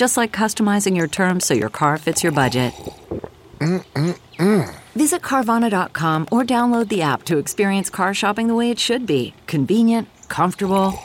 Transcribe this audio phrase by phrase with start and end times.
[0.00, 2.72] Just like customizing your terms so your car fits your budget.
[3.58, 4.74] Mm-mm-mm.
[4.94, 9.34] Visit Carvana.com or download the app to experience car shopping the way it should be
[9.46, 10.98] convenient, comfortable.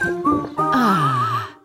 [0.57, 1.57] Ah.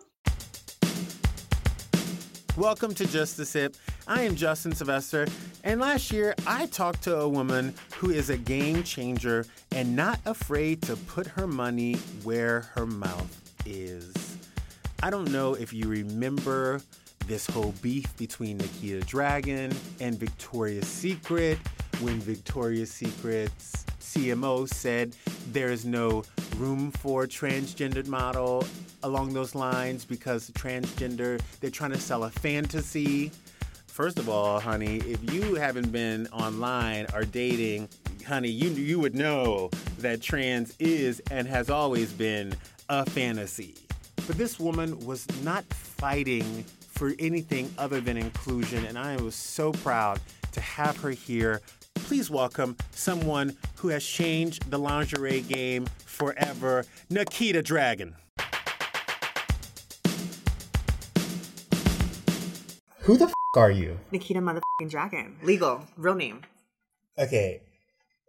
[2.57, 3.77] Welcome to Just a Sip.
[4.09, 5.25] I am Justin Sylvester,
[5.63, 10.19] and last year I talked to a woman who is a game changer and not
[10.25, 14.13] afraid to put her money where her mouth is.
[15.01, 16.81] I don't know if you remember
[17.27, 21.57] this whole beef between Nikita Dragun and Victoria's Secret
[21.99, 25.15] when Victoria's Secret's CMO said
[25.51, 26.23] there is no
[26.57, 28.65] room for transgendered model
[29.03, 33.31] along those lines because transgender they're trying to sell a fantasy.
[33.87, 37.87] First of all, honey, if you haven't been online or dating,
[38.27, 39.69] honey, you you would know
[39.99, 42.53] that trans is and has always been
[42.89, 43.75] a fantasy.
[44.27, 46.65] But this woman was not fighting
[47.01, 50.19] for anything other than inclusion, and I was so proud
[50.51, 51.59] to have her here.
[51.95, 58.13] Please welcome someone who has changed the lingerie game forever, Nikita Dragun.
[62.99, 63.97] Who the f- are you?
[64.11, 65.43] Nikita motherfucking Dragun.
[65.43, 66.41] Legal, real name.
[67.17, 67.63] Okay,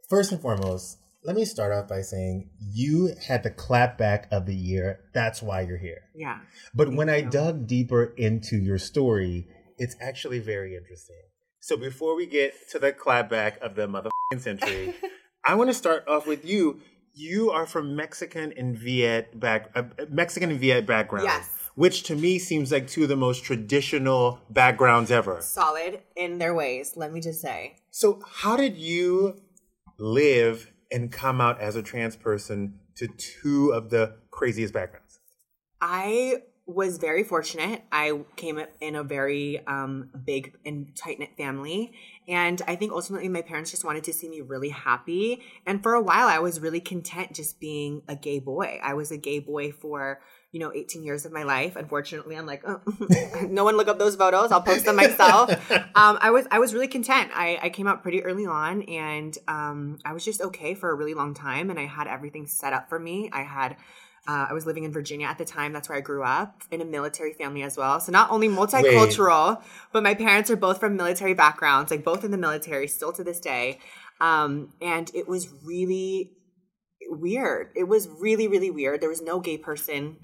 [0.08, 4.54] first and foremost, let me start off by saying you had the clapback of the
[4.54, 5.00] year.
[5.14, 6.02] That's why you're here.
[6.14, 6.40] Yeah.
[6.74, 9.46] But when I dug deeper into your story,
[9.78, 11.22] it's actually very interesting.
[11.60, 14.94] So before we get to the clapback of the motherfucking century,
[15.44, 16.80] I want to start off with you.
[17.14, 21.26] You are from Mexican and Viet back, uh, Mexican and Viet background.
[21.26, 21.48] Yes.
[21.74, 25.40] Which to me seems like two of the most traditional backgrounds ever.
[25.40, 27.76] Solid in their ways, let me just say.
[27.90, 29.40] So, how did you
[29.98, 35.20] live and come out as a trans person to two of the craziest backgrounds?
[35.80, 37.82] I was very fortunate.
[37.90, 41.92] I came up in a very um, big and tight knit family.
[42.28, 45.42] And I think ultimately my parents just wanted to see me really happy.
[45.66, 48.78] And for a while, I was really content just being a gay boy.
[48.82, 50.20] I was a gay boy for,
[50.52, 51.76] you know, 18 years of my life.
[51.76, 52.80] Unfortunately, I'm like, oh,
[53.48, 54.52] no one look up those photos.
[54.52, 55.50] I'll post them myself.
[55.70, 57.30] um, I was I was really content.
[57.34, 60.94] I, I came out pretty early on and um, I was just okay for a
[60.94, 61.70] really long time.
[61.70, 63.30] And I had everything set up for me.
[63.32, 63.76] I had
[64.28, 65.72] uh, I was living in Virginia at the time.
[65.72, 67.98] That's where I grew up in a military family as well.
[67.98, 72.30] So not only multicultural, but my parents are both from military backgrounds, like both in
[72.30, 73.80] the military, still to this day.
[74.20, 76.32] Um, and it was really
[77.08, 77.70] weird.
[77.74, 79.00] It was really, really weird.
[79.00, 80.18] There was no gay person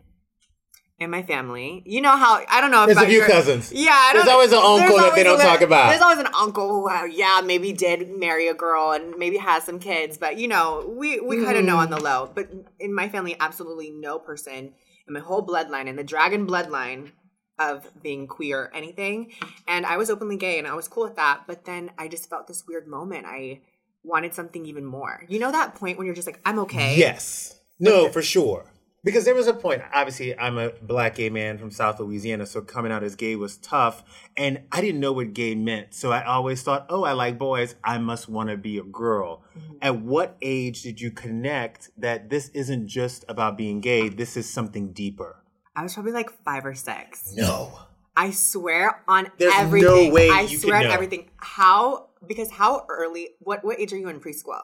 [0.98, 1.82] in my family.
[1.86, 3.72] You know how I don't know if There's a few your- cousins.
[3.72, 5.90] Yeah, I don't, There's always an uncle that they don't a- talk about.
[5.90, 9.64] There's always an uncle who, uh, yeah, maybe did marry a girl and maybe has
[9.64, 12.30] some kids, but you know, we we kind of know on the low.
[12.34, 12.48] But
[12.80, 14.74] in my family, absolutely no person
[15.06, 17.12] in my whole bloodline, in the Dragun bloodline
[17.58, 19.32] of being queer, anything.
[19.66, 21.42] And I was openly gay, and I was cool with that.
[21.46, 23.24] But then I just felt this weird moment.
[23.26, 23.60] I
[24.04, 25.24] wanted something even more.
[25.28, 26.96] You know that point when you're just like, I'm okay.
[26.96, 27.54] Yes.
[27.80, 28.72] No, for sure.
[29.08, 32.60] Because there was a point, obviously, I'm a black gay man from South Louisiana, so
[32.60, 34.04] coming out as gay was tough.
[34.36, 35.94] And I didn't know what gay meant.
[35.94, 37.74] So I always thought, oh, I like boys.
[37.82, 39.44] I must want to be a girl.
[39.56, 39.76] Mm-hmm.
[39.80, 44.46] At what age did you connect that this isn't just about being gay, this is
[44.46, 45.42] something deeper?
[45.74, 47.32] I was probably like five or six.
[47.34, 47.78] No.
[48.14, 50.12] I swear on There's no everything.
[50.12, 50.90] way I swear on know.
[50.90, 51.30] everything.
[51.38, 52.10] How?
[52.26, 53.30] Because how early?
[53.38, 54.60] What what age are you in preschool?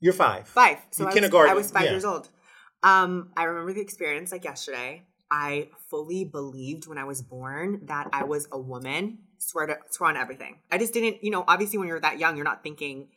[0.00, 0.48] You're five.
[0.48, 0.78] Five.
[0.90, 1.90] So I was, kindergarten, I was five yeah.
[1.92, 2.28] years old.
[2.84, 5.02] Um, I remember the experience like yesterday.
[5.30, 9.18] I fully believed when I was born that I was a woman.
[9.38, 10.58] Swear to swear on everything.
[10.70, 13.08] I just didn't, you know, obviously when you're that young, you're not thinking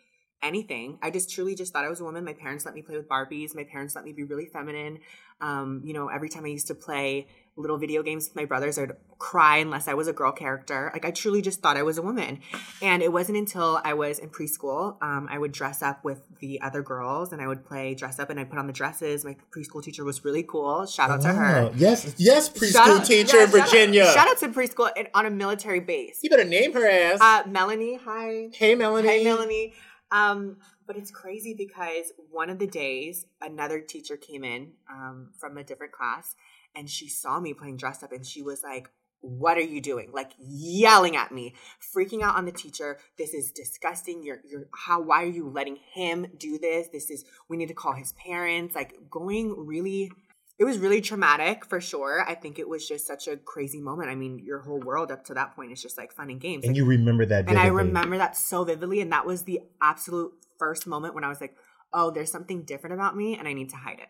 [0.41, 0.99] anything.
[1.01, 2.23] I just truly just thought I was a woman.
[2.23, 3.53] My parents let me play with Barbies.
[3.55, 4.99] My parents let me be really feminine.
[5.41, 8.77] Um, you know, every time I used to play little video games with my brothers.
[8.77, 10.91] I would cry unless I was a girl character.
[10.93, 12.39] Like I truly just thought I was a woman.
[12.81, 16.61] And it wasn't until I was in preschool, um, I would dress up with the
[16.61, 19.25] other girls and I would play dress up and I'd put on the dresses.
[19.25, 20.85] My preschool teacher was really cool.
[20.85, 21.71] Shout out to her.
[21.75, 24.05] Yes, yes, preschool Shout out- teacher yeah, in shout out- Virginia.
[24.13, 26.19] Shout out, to preschool and on a military base.
[26.21, 27.19] You better name her ass.
[27.19, 28.49] Uh, Melanie, hi.
[28.53, 29.07] hey, Melanie.
[29.07, 29.73] Hi, Melanie.
[30.11, 35.57] Um, but it's crazy because one of the days, another teacher came in um, from
[35.57, 36.35] a different class,
[36.77, 38.89] and she saw me playing dress up, and she was like,
[39.21, 41.55] "What are you doing?" Like yelling at me,
[41.95, 42.99] freaking out on the teacher.
[43.17, 44.23] This is disgusting.
[44.23, 45.01] You're, you're, how?
[45.01, 46.87] Why are you letting him do this?
[46.89, 47.25] This is.
[47.49, 48.75] We need to call his parents.
[48.75, 50.11] Like going really.
[50.59, 52.25] It was really traumatic for sure.
[52.27, 54.09] I think it was just such a crazy moment.
[54.09, 56.63] I mean, your whole world up to that point is just like fun and games.
[56.63, 58.99] and Like, you remember that and I remember that so vividly.
[59.01, 61.55] And that was the absolute first moment when I was like,
[61.93, 64.09] oh, there's something different about me and I need to hide it.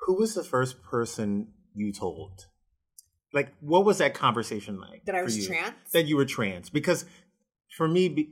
[0.00, 2.46] Who was the first person you told?
[3.32, 5.04] Like, what was that conversation like?
[5.06, 5.46] That I was you?
[5.46, 5.74] trans?
[5.92, 6.68] That you were trans.
[6.68, 7.06] Because
[7.76, 8.30] for me, be,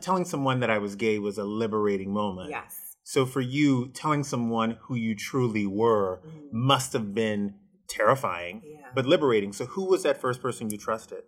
[0.00, 2.50] telling someone that I was gay was a liberating moment.
[2.50, 2.96] Yes.
[3.04, 6.48] So for you, telling someone who you truly were mm-hmm.
[6.52, 7.54] must have been
[7.88, 8.62] terrifying.
[8.64, 8.82] Yeah.
[8.94, 9.52] but liberating.
[9.52, 11.24] So who was that first person you trusted?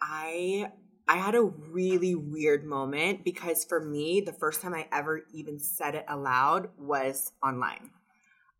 [0.00, 0.70] I
[1.06, 5.58] I had a really weird moment because for me, the first time I ever even
[5.58, 7.90] said it aloud was online.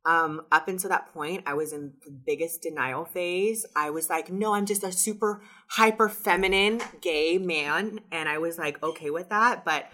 [0.08, 3.66] Um, up until that point, I was in the biggest denial phase.
[3.76, 8.00] I was like, no, I'm just a super hyper feminine gay man.
[8.10, 9.66] And I was like, okay with that.
[9.66, 9.84] But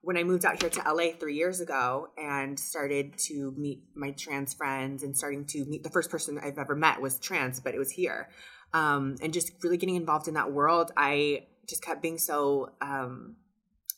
[0.00, 4.12] when I moved out here to LA three years ago and started to meet my
[4.12, 7.74] trans friends and starting to meet the first person I've ever met was trans, but
[7.74, 8.30] it was here.
[8.72, 13.36] Um, and just really getting involved in that world, I just kept being so, um,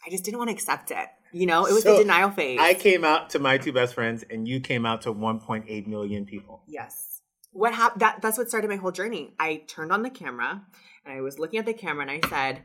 [0.05, 1.07] I just didn't want to accept it.
[1.33, 2.59] You know, it was So, the denial phase.
[2.61, 6.27] I came out to my two best friends, and you came out to 1.8 million
[6.27, 6.63] people.
[6.67, 7.21] Yes.
[7.53, 8.03] What happened?
[8.03, 9.35] That that's what started my whole journey.
[9.39, 10.63] I turned on the camera
[11.05, 12.63] and I was looking at the camera and I said,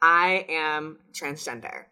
[0.00, 1.86] "I am transgender."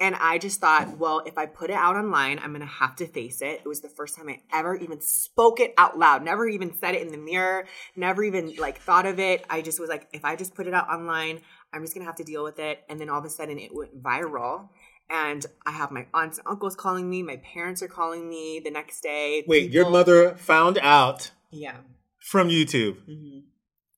[0.00, 3.06] And I just thought, well, if I put it out online, I'm gonna have to
[3.06, 3.60] face it.
[3.64, 6.24] It was the first time I ever even spoke it out loud.
[6.24, 7.66] Never even said it in the mirror.
[7.94, 9.44] Never even like thought of it.
[9.48, 11.40] I just was like, if I just put it out online,
[11.72, 12.82] I'm just gonna have to deal with it.
[12.88, 14.68] And then all of a sudden, it went viral.
[15.10, 17.22] And I have my aunts and uncles calling me.
[17.22, 19.44] My parents are calling me the next day.
[19.46, 21.78] Wait, your mother found out Yeah.
[22.18, 23.04] from YouTube.
[23.04, 23.40] hmm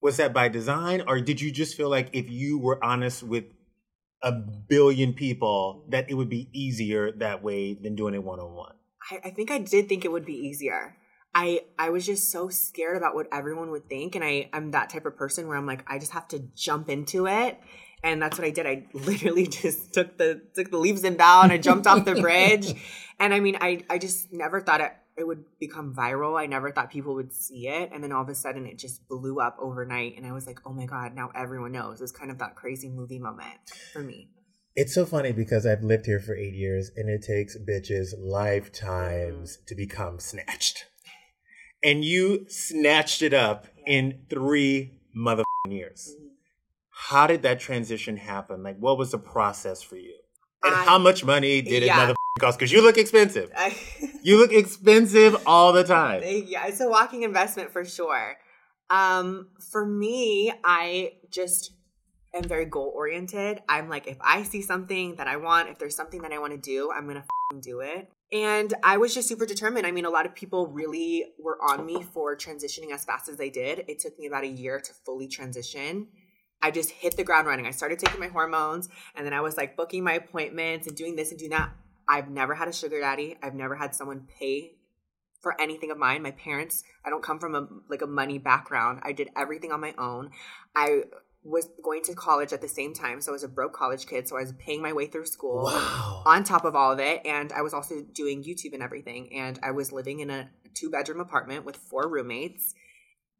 [0.00, 3.44] Was that by design, or did you just feel like if you were honest with
[4.22, 8.52] a billion people, that it would be easier that way than doing it one on
[8.54, 8.74] one?
[9.10, 10.96] I, I think I did think it would be easier.
[11.34, 14.90] I I was just so scared about what everyone would think, and I I'm that
[14.90, 17.60] type of person where I'm like I just have to jump into it,
[18.02, 18.66] and that's what I did.
[18.66, 22.14] I literally just took the took the leaves and bow, and I jumped off the
[22.20, 22.74] bridge,
[23.18, 26.38] and I mean I I just never thought it it would become viral.
[26.38, 29.08] I never thought people would see it, and then all of a sudden it just
[29.08, 32.00] blew up overnight, and I was like, oh my god, now everyone knows.
[32.00, 33.58] It's kind of that crazy movie moment
[33.92, 34.28] for me.
[34.78, 39.56] It's so funny because I've lived here for eight years and it takes bitches lifetimes
[39.56, 39.66] mm.
[39.68, 40.84] to become snatched.
[41.82, 46.14] And you snatched it up in three motherfucking years.
[46.20, 46.25] Mm.
[46.98, 48.62] How did that transition happen?
[48.62, 50.16] Like, what was the process for you?
[50.64, 51.98] And I- how much money did it Yeah.
[52.08, 52.58] motherfucking cost?
[52.58, 53.52] Because you look expensive.
[53.54, 53.76] I,
[54.22, 56.22] You look expensive all the time.
[56.24, 58.38] yeah, it's a walking investment for sure.
[58.88, 61.72] Um, for me, I just
[62.32, 63.62] am very goal oriented.
[63.68, 66.52] I'm like, if I see something that I want, if there's something that I want
[66.54, 67.26] to do, I'm gonna
[67.60, 68.08] do it.
[68.32, 69.86] And I was just super determined.
[69.86, 73.38] I mean, a lot of people really were on me for transitioning as fast as
[73.38, 73.84] I did.
[73.86, 76.08] It took me about a year to fully transition.
[76.62, 77.66] I just hit the ground running.
[77.66, 81.16] I started taking my hormones and then I was like booking my appointments and doing
[81.16, 81.70] this and doing that.
[82.08, 83.36] I've never had a sugar daddy.
[83.42, 84.72] I've never had someone pay
[85.42, 86.22] for anything of mine.
[86.22, 89.00] My parents, I don't come from a like a money background.
[89.02, 90.30] I did everything on my own.
[90.74, 91.02] I
[91.44, 94.26] was going to college at the same time, so I was a broke college kid,
[94.26, 96.22] so I was paying my way through school Wow.
[96.26, 99.56] on top of all of it and I was also doing YouTube and everything and
[99.62, 102.74] I was living in a two bedroom apartment with four roommates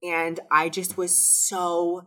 [0.05, 2.07] and I just was so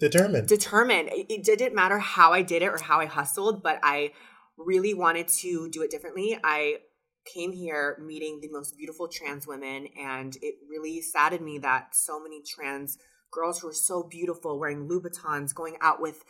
[0.00, 0.48] Determined.
[0.48, 1.10] determined.
[1.12, 4.12] It, didn't matter how I did it or how I hustled, but I
[4.56, 6.38] really wanted to do it differently.
[6.42, 6.78] I
[7.32, 12.20] came here meeting the most beautiful trans women, and it really saddened me that so
[12.20, 12.98] many trans
[13.30, 16.24] girls who are so beautiful, wearing Louboutins, going out with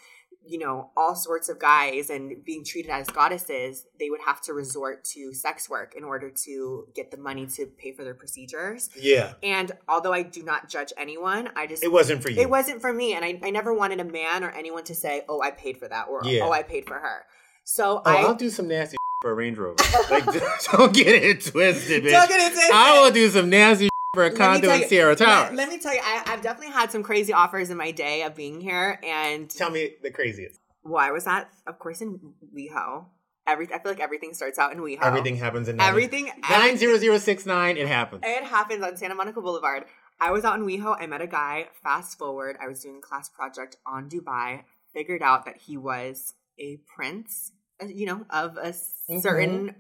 [0.47, 4.52] you know all sorts of guys and being treated as goddesses they would have to
[4.52, 8.88] resort to sex work in order to get the money to pay for their procedures
[8.99, 9.35] yeah.
[9.42, 12.40] and although i do not judge anyone i just It wasn't for you.
[12.40, 15.23] it wasn't for me, and I, I never wanted a man or anyone to say,
[15.28, 16.44] "Oh, I paid for that," or Yeah.
[16.44, 17.25] "Oh, I paid for her."
[17.64, 19.76] So Oh, I I'll do some nasty for a Range Rover.
[20.11, 20.25] Like,
[20.73, 22.11] don't get it twisted, bitch.
[22.11, 22.73] Don't get it twisted.
[22.75, 25.50] I will do some nasty for a condo in Sierra Towers.
[25.50, 28.22] Let, let me tell you, I, I've definitely had some crazy offers in my day
[28.22, 30.60] of being here, and Tell me the craziest.
[30.82, 31.50] Why was that?
[31.66, 32.18] of course, in
[32.56, 33.04] WeHo.
[33.46, 35.02] Every I feel like everything starts out in WeHo.
[35.02, 37.76] Everything happens in Everything- nine zero zero six nine.
[37.76, 38.22] It happens.
[38.24, 39.84] It happens on Santa Monica Boulevard.
[40.20, 40.96] I was out in WeHo.
[41.00, 41.68] I met a guy.
[41.82, 44.64] Fast forward, I was doing a class project on Dubai.
[44.92, 47.52] Figured out that he was a prince,
[47.82, 48.74] uh, you know, of a
[49.20, 49.74] certain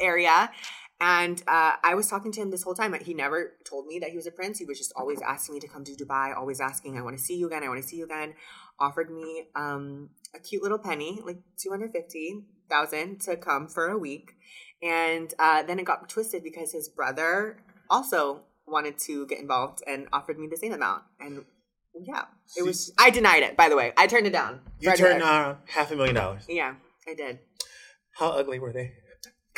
[0.00, 0.50] area.
[1.00, 2.92] And uh, I was talking to him this whole time.
[3.00, 4.58] He never told me that he was a prince.
[4.58, 7.22] He was just always asking me to come to Dubai, always asking, I want to
[7.22, 7.62] see you again.
[7.62, 8.34] I want to see you again.
[8.80, 14.32] Offered me um, a cute little penny, like 250000 to come for a week.
[14.82, 20.08] And uh, then it got twisted because his brother also wanted to get involved and
[20.12, 21.04] offered me the same amount.
[21.20, 21.44] And
[21.94, 22.24] yeah,
[22.56, 23.92] it was, I denied it, by the way.
[23.96, 24.60] I turned it down.
[24.80, 26.44] You turned uh, half a million dollars.
[26.48, 26.74] Yeah,
[27.08, 27.38] I did.
[28.16, 28.92] How ugly were they?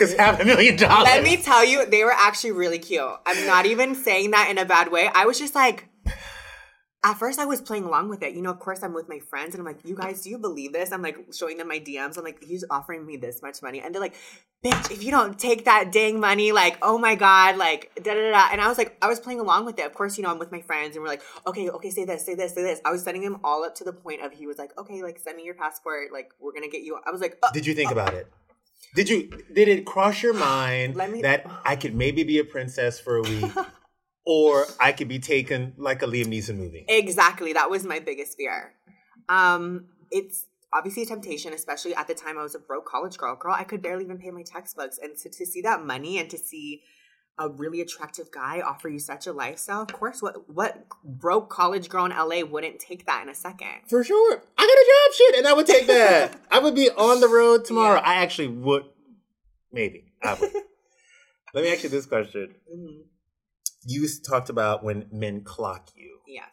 [0.01, 1.05] Because half a million dollars.
[1.05, 3.03] Let me tell you, they were actually really cute.
[3.27, 5.11] I'm not even saying that in a bad way.
[5.13, 5.89] I was just like,
[7.03, 8.35] at first I was playing along with it.
[8.35, 10.39] You know, of course I'm with my friends and I'm like, you guys, do you
[10.39, 10.93] believe this?
[10.93, 12.19] I'm like showing them my DMs.
[12.19, 13.81] I'm like, he's offering me this much money.
[13.81, 14.15] And they're like,
[14.65, 18.31] bitch, if you don't take that dang money, like, oh my God, like, da da
[18.31, 18.49] da.
[18.53, 19.87] And I was like, I was playing along with it.
[19.87, 22.25] Of course, you know, I'm with my friends and we're like, okay, okay, say this,
[22.25, 22.81] say this, say this.
[22.85, 25.19] I was setting him all up to the point of he was like, okay, like,
[25.19, 26.13] send me your passport.
[26.13, 26.99] Like, we're going to get you.
[27.07, 28.31] I was like, oh, Did you think uh, about it?
[28.95, 29.31] Did you?
[29.55, 33.23] Did it cross your mind me- that I could maybe be a princess for a
[33.23, 33.53] week,
[34.27, 36.85] or I could be taken like a Liam Neeson movie?
[36.89, 37.53] Exactly.
[37.53, 38.75] That was my biggest fear.
[39.29, 43.37] Um, it's obviously a temptation, especially at the time I was a broke college girl.
[43.37, 44.99] Girl, I could barely even pay my textbooks.
[45.01, 46.83] And to, to see that money and to see
[47.39, 51.89] a really attractive guy offer you such a lifestyle, of course, what what broke college
[51.89, 53.89] girl in LA wouldn't take that in a second?
[53.89, 54.43] For sure.
[54.59, 56.39] I got a job, shit, and I would take that.
[56.51, 57.99] I would be on the road tomorrow.
[58.01, 58.09] Yeah.
[58.09, 58.85] I actually would.
[59.73, 60.13] Maybe.
[60.23, 60.53] I would.
[61.55, 62.55] Let me ask you this question.
[62.75, 63.03] Mhm.
[63.87, 66.19] You talked about when men clock you.
[66.29, 66.51] Yes.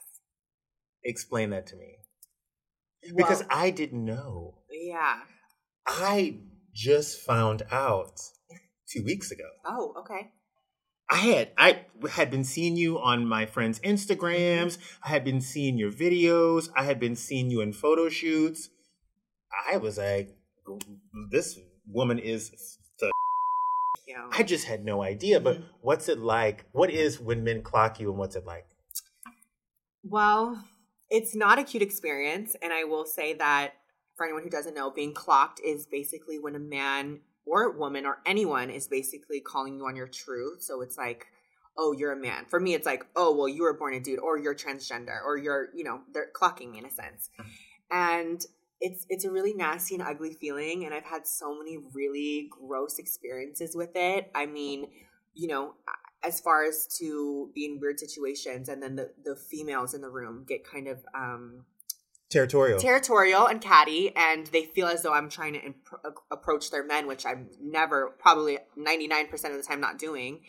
[1.03, 1.95] Explain that to me.
[3.15, 4.55] Because I didn't know.
[4.71, 5.19] yeah.
[5.85, 6.37] I
[6.73, 8.19] just found out
[8.91, 9.45] two weeks ago.
[9.65, 10.31] Oh, okay.
[11.09, 14.77] I had I had been seeing you on my friends' Instagrams.
[14.77, 15.03] Mm-hmm.
[15.05, 16.69] I had been seeing your videos.
[16.75, 18.69] I had been seeing you in photo shoots.
[19.71, 20.35] I was like,
[21.31, 22.51] this woman is
[22.99, 23.11] the.
[24.07, 24.27] Yeah.
[24.31, 25.39] I just had no idea.
[25.39, 25.67] But mm-hmm.
[25.81, 26.65] what's it like?
[26.71, 28.67] What is when men clock you, and what's it like?
[30.03, 30.63] Well,
[31.09, 32.55] it's not a cute experience.
[32.61, 33.73] And I will say that
[34.17, 38.19] for anyone who doesn't know, being clocked is basically when a man or woman or
[38.25, 40.61] anyone is basically calling you on your truth.
[40.61, 41.27] So it's like,
[41.77, 42.45] oh, you're a man.
[42.49, 45.37] For me, it's like, oh, well, you were born a dude or you're transgender or
[45.37, 47.29] you're, you know, they're clocking me in a sense.
[47.91, 48.43] And
[48.79, 52.99] it's it's a really nasty and ugly feeling and I've had so many really gross
[52.99, 54.29] experiences with it.
[54.35, 54.87] I mean,
[55.33, 55.73] you know,
[56.23, 60.09] as far as to be in weird situations and then the, the females in the
[60.09, 61.65] room get kind of um,
[62.29, 62.79] Territorial.
[62.79, 65.87] territorial and catty and they feel as though i'm trying to imp-
[66.29, 70.41] approach their men which i'm never probably 99% of the time not doing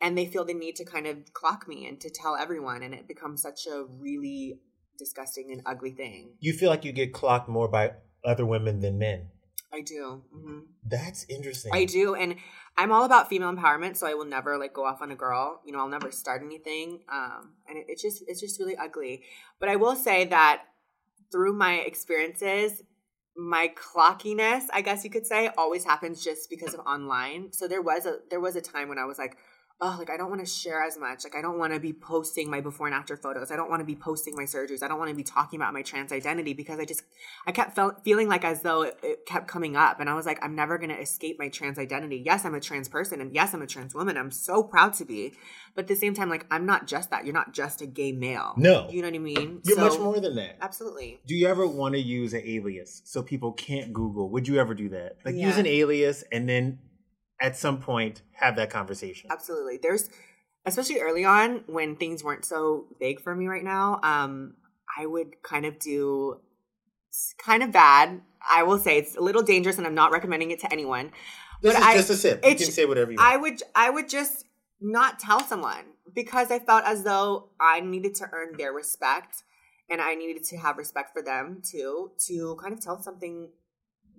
[0.00, 2.94] and they feel the need to kind of clock me and to tell everyone and
[2.94, 4.60] it becomes such a really
[4.96, 7.92] disgusting and ugly thing you feel like you get clocked more by
[8.24, 9.26] other women than men.
[9.72, 11.72] i do hmm That's interesting.
[11.74, 12.36] I do, and
[12.76, 13.96] I'm all about female empowerment.
[13.96, 15.60] So I will never like go off on a girl.
[15.64, 17.00] You know, I'll never start anything.
[17.10, 19.22] Um, and it, it's just it's just really ugly.
[19.60, 20.62] But I will say that
[21.34, 22.80] through my experiences,
[23.36, 27.52] my clockiness, I guess you could say, always happens just because of online.
[27.52, 29.36] So there was a there was a time when I was like.
[29.80, 31.24] Oh, like I don't want to share as much.
[31.24, 33.50] Like I don't want to be posting my before and after photos.
[33.50, 34.82] I don't want to be posting my surgeries.
[34.84, 37.02] I don't want to be talking about my trans identity because I just
[37.46, 40.26] I kept fel- feeling like as though it, it kept coming up, and I was
[40.26, 42.22] like, I'm never gonna escape my trans identity.
[42.24, 44.16] Yes, I'm a trans person, and yes, I'm a trans woman.
[44.16, 45.34] I'm so proud to be,
[45.74, 47.24] but at the same time, like I'm not just that.
[47.24, 48.54] You're not just a gay male.
[48.56, 48.88] No.
[48.90, 49.60] you know what I mean.
[49.64, 50.56] You're So- much more than that.
[50.62, 51.20] Absolutely.
[51.26, 54.30] Do you ever want to use an alias so people can't Google?
[54.30, 55.16] Would you ever do that?
[55.24, 56.78] Like use an alias and then
[57.40, 59.30] at some point have that conversation.
[59.32, 59.78] Absolutely.
[59.82, 60.08] There's
[60.66, 64.00] especially early on when things weren't so big for me right now.
[64.02, 64.54] Um,
[64.98, 66.40] I would kind of do
[67.38, 68.20] kind of bad.
[68.48, 71.12] I will say it's a little dangerous, and I'm not recommending it to anyone.
[71.62, 72.44] This But is I- just a sip.
[72.44, 73.32] You can say whatever you want.
[73.32, 74.44] I would I would just
[74.80, 79.44] not tell someone because I felt as though I needed to earn their respect
[79.88, 83.50] and I needed to have respect for them too to kind of tell something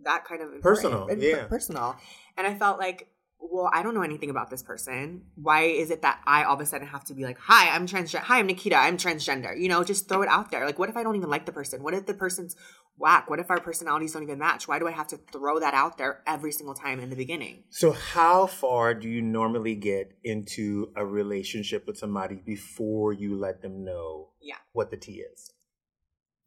[0.05, 1.45] that kind of Personal, and yeah.
[1.45, 1.95] personal.
[2.37, 3.09] And I felt like
[3.39, 5.21] well, I don't know anything about this person.
[5.35, 7.85] Why is it that I all of a sudden have to be like, "Hi, I'm
[7.85, 8.19] transgender.
[8.21, 8.75] Hi, I'm Nikita.
[8.75, 10.65] I'm transgender." You know, just throw it out there.
[10.65, 11.83] Like, what if I don't even like the person?
[11.83, 12.55] What if the person's
[12.97, 13.29] whack?
[13.29, 14.67] What if our personalities don't even match?
[14.67, 17.65] Why do I have to throw that out there every single time in the beginning?
[17.69, 23.61] So, how far do you normally get into a relationship with somebody before you let
[23.61, 24.55] them know Yeah.
[24.71, 25.51] what the T is?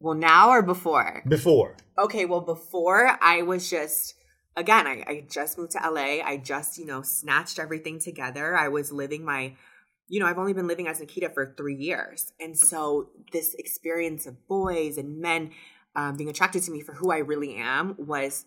[0.01, 1.23] Well, now or before?
[1.27, 1.77] Before.
[1.99, 4.15] Okay, well, before I was just,
[4.57, 6.23] again, I, I just moved to LA.
[6.25, 8.57] I just, you know, snatched everything together.
[8.57, 9.55] I was living my,
[10.07, 12.33] you know, I've only been living as Nikita for three years.
[12.39, 15.51] And so this experience of boys and men
[15.97, 18.45] um, being attracted to me for who I really am was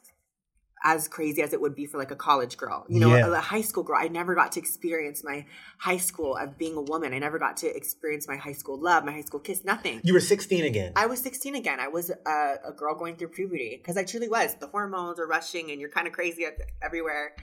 [0.84, 2.86] as crazy as it would be for like a college girl.
[2.90, 3.28] You know, Yeah.
[3.28, 3.98] a, a high school girl.
[4.00, 5.46] I never got to experience my
[5.78, 7.14] high school of being a woman.
[7.14, 10.02] I never got to experience my high school love, my high school kiss, nothing.
[10.04, 10.94] You were 16 again.
[10.96, 11.80] I was 16 again.
[11.80, 14.56] I was a, a girl going through puberty because I truly was.
[14.56, 16.46] The hormones are rushing and you're kind of crazy
[16.82, 17.34] everywhere.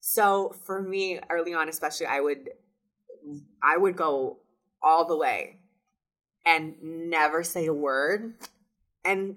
[0.00, 2.50] So for me, early on, especially, I would,
[3.62, 4.38] I would go
[4.82, 5.60] all the way
[6.44, 8.34] and never say a word.
[9.04, 9.36] And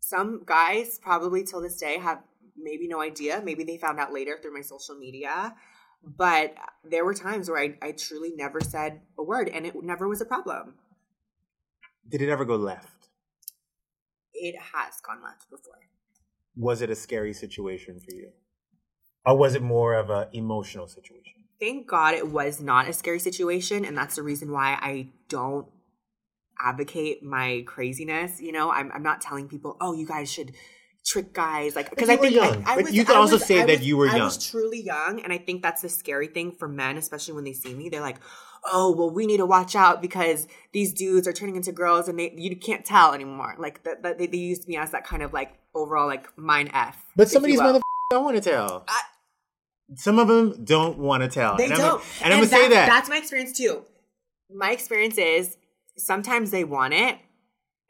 [0.00, 2.20] some guys probably till this day have
[2.60, 3.42] maybe no idea.
[3.44, 5.54] Maybe they found out later through my social media.
[6.02, 10.08] But there were times where I, I truly never said a word and it never
[10.08, 10.74] was a problem.
[12.08, 13.08] Did it ever go left?
[14.32, 15.74] It has gone left before.
[16.56, 18.30] Was it a scary situation for you?
[19.26, 21.44] Or was it more of an emotional situation?
[21.60, 23.84] Thank God it was not a scary situation.
[23.84, 25.66] And that's the reason why I don't
[26.60, 28.40] advocate my craziness.
[28.40, 30.52] You know, I'm, I'm not telling people, oh, you guys should
[31.08, 31.74] trick guys.
[31.76, 32.64] Like, because I think young.
[32.64, 34.20] I, I But was, you can I also was- say that was- you were young
[34.20, 35.20] I was truly young.
[35.22, 37.88] And I think that's the scary thing for men, especially when they see me.
[37.88, 38.18] They're like,
[38.72, 42.18] oh, well, we need to watch out because these dudes are turning into girls and
[42.18, 43.54] they you can't tell anymore.
[43.58, 46.70] Like, that that they, they used me as that kind of like overall like mind
[46.74, 47.04] F.
[47.16, 48.84] But some of these motherfuckers don't want to tell.
[48.88, 49.02] I-
[49.94, 51.56] some of them don't want to tell.
[51.56, 51.90] They and I'm don't.
[52.00, 52.86] Gonna, and, I'm going to say that.
[52.86, 53.84] That's my experience too.
[54.54, 55.56] My experience is
[55.96, 57.16] sometimes they want it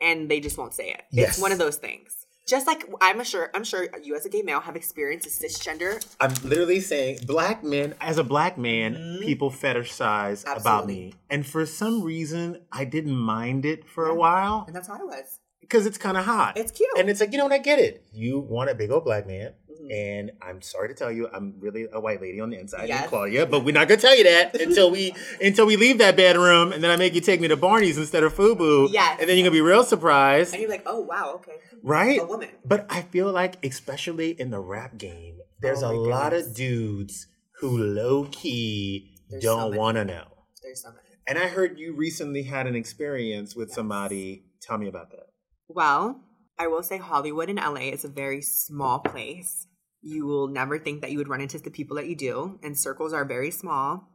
[0.00, 1.02] and they just won't say it.
[1.10, 1.30] Yes.
[1.30, 2.17] It's one of those things.
[2.48, 5.92] Just like I'm sure I'm sure you as a gay male have experienced cisgender.
[6.18, 10.86] I'm literally saying black men, as a black man, people fetishize about Mm-hmm.
[10.88, 11.12] Me.
[11.28, 15.04] And for some reason, I didn't mind it for a while And that's how I
[15.04, 15.40] was.
[15.60, 16.56] because it's kind of hot.
[16.56, 16.88] It's cute.
[16.98, 17.52] And it's like, you know what?
[17.52, 18.04] I get it.
[18.12, 19.52] You want a big old black man.
[19.70, 19.90] Mm-hmm.
[19.92, 23.08] And I'm sorry to tell you, I'm really a white lady on the inside, Yes.
[23.08, 23.46] Claudia.
[23.46, 26.82] But we're not gonna tell you that until we until we leave that bedroom, and
[26.82, 28.88] then I make you take me to Barney's instead of Fubu.
[28.90, 31.52] yeah, And then you're gonna be real surprised, And you're like, oh wow, okay.
[31.82, 32.20] Right?
[32.20, 32.48] A woman.
[32.64, 36.54] But I feel like, especially in the rap game, there's Oh a my lot of
[36.54, 37.26] dudes
[37.60, 39.78] who low key There's don't many.
[39.78, 40.24] want to know.
[40.62, 41.00] There's so many.
[41.26, 44.44] And I heard you recently had an experience with somebody.
[44.62, 45.26] Tell me about that.
[45.68, 46.20] Well,
[46.58, 49.66] I will say Hollywood in LA is a very small place.
[50.00, 52.78] You will never think that you would run into the people that you do, and
[52.78, 54.08] circles are very small.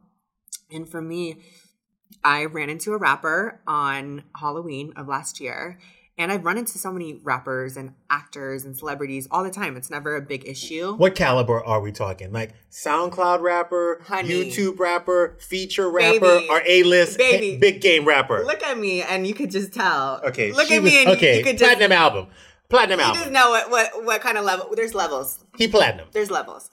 [0.70, 1.42] And for me,
[2.24, 5.78] I ran into a rapper on Halloween of last year,
[6.16, 9.76] and I've run into so many rappers and actors and celebrities all the time.
[9.76, 10.94] It's never a big issue.
[10.94, 12.32] What caliber are we talking?
[12.32, 14.28] Like SoundCloud rapper, Honey.
[14.28, 16.48] YouTube rapper, feature rapper, Baby.
[16.50, 17.56] or A list Baby.
[17.58, 18.44] big game rapper?
[18.44, 20.20] Look at me, and you could just tell.
[20.24, 22.26] okay, look at was- me, and you- okay, you could just platinum album,
[22.68, 23.18] platinum you album.
[23.18, 24.68] You just know what what what kind of level.
[24.74, 25.38] There's levels.
[25.58, 26.08] he platinum.
[26.12, 26.70] there's levels.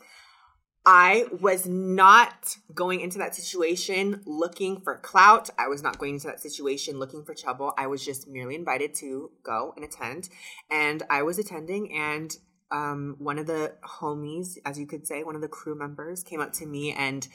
[0.86, 5.50] I was not going into that situation looking for clout.
[5.58, 7.74] I was not going into that situation looking for trouble.
[7.78, 10.30] I was just merely invited to go and attend.
[10.72, 12.36] And I was attending, and
[12.72, 16.42] um, one of the homies, as you could say, one of the crew members came
[16.42, 17.28] up to me and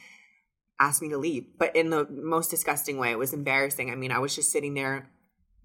[0.80, 3.10] asked me to leave, but in the most disgusting way.
[3.12, 3.90] It was embarrassing.
[3.90, 5.08] I mean, I was just sitting there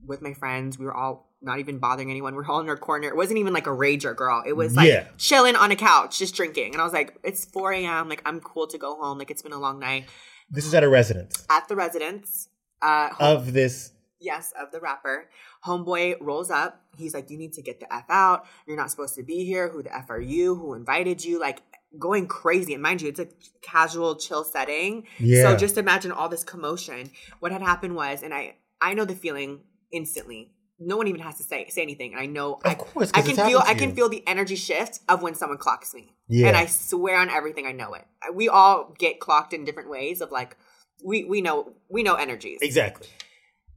[0.05, 0.77] with my friends.
[0.77, 2.35] We were all not even bothering anyone.
[2.35, 3.07] We are all in our corner.
[3.07, 4.43] It wasn't even like a rager girl.
[4.45, 5.07] It was like Yeah.
[5.17, 6.73] chilling on a couch, just drinking.
[6.73, 8.09] And I was like, it's 4 a.m.
[8.09, 9.17] Like, I'm cool to go home.
[9.17, 10.05] Like, it's been a long night.
[10.49, 12.49] This is at a residence At the residence,
[12.81, 13.91] uh, home- of this.
[14.19, 15.29] yes, of the rapper,
[15.65, 16.81] homeboy rolls up.
[16.97, 18.45] He's like, you need to get the F out.
[18.67, 19.69] You're not supposed to be here.
[19.69, 20.55] Who the F are you?
[20.55, 21.39] Who invited you?
[21.39, 21.61] Like,
[21.97, 22.73] going crazy.
[22.73, 23.27] And mind you, it's a
[23.61, 25.07] casual, chill setting.
[25.19, 25.43] Yeah.
[25.43, 27.09] So just imagine all this commotion.
[27.39, 30.51] What had happened was, and I, I know the feeling instantly.
[30.83, 32.13] No one even has to say say anything.
[32.13, 35.21] And I know I, course, I can feel I can feel the energy shift of
[35.21, 36.15] when someone clocks me.
[36.27, 36.47] Yeah.
[36.47, 38.05] And I swear on everything I know it.
[38.33, 40.57] We all get clocked in different ways of like
[41.03, 42.59] we we know we know energies.
[42.61, 43.07] Exactly.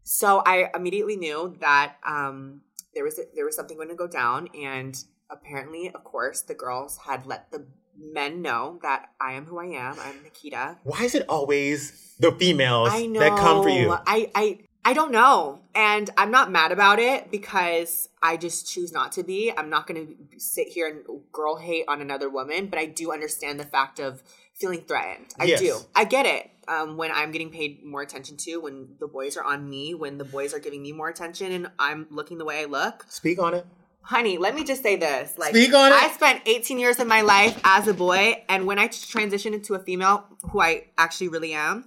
[0.05, 2.61] So I immediately knew that um,
[2.95, 4.97] there was there was something going to go down, and
[5.31, 7.67] apparently, of course, the girls had let the
[7.99, 9.99] men know that I am who I am.
[9.99, 10.79] I'm Nikita.
[10.83, 13.97] Why is it always the females that come for you?
[14.07, 18.93] I I I don't know, and I'm not mad about it because I just choose
[18.93, 19.51] not to be.
[19.57, 23.11] I'm not going to sit here and girl hate on another woman, but I do
[23.11, 25.35] understand the fact of feeling threatened.
[25.41, 25.61] I Yes.
[25.61, 25.79] do.
[25.95, 26.51] I get it.
[26.69, 30.19] Um, when I'm getting paid more attention to, when the boys are on me, when
[30.19, 33.07] the boys are giving me more attention, and I'm looking the way I look.
[33.09, 33.67] Speak on it.
[34.03, 35.39] honey, let me just say this.
[35.39, 35.95] Like, Speak on it.
[35.95, 39.75] I spent 18 years of my life as a boy, and when I transitioned into
[39.75, 41.87] a female, who I actually really am,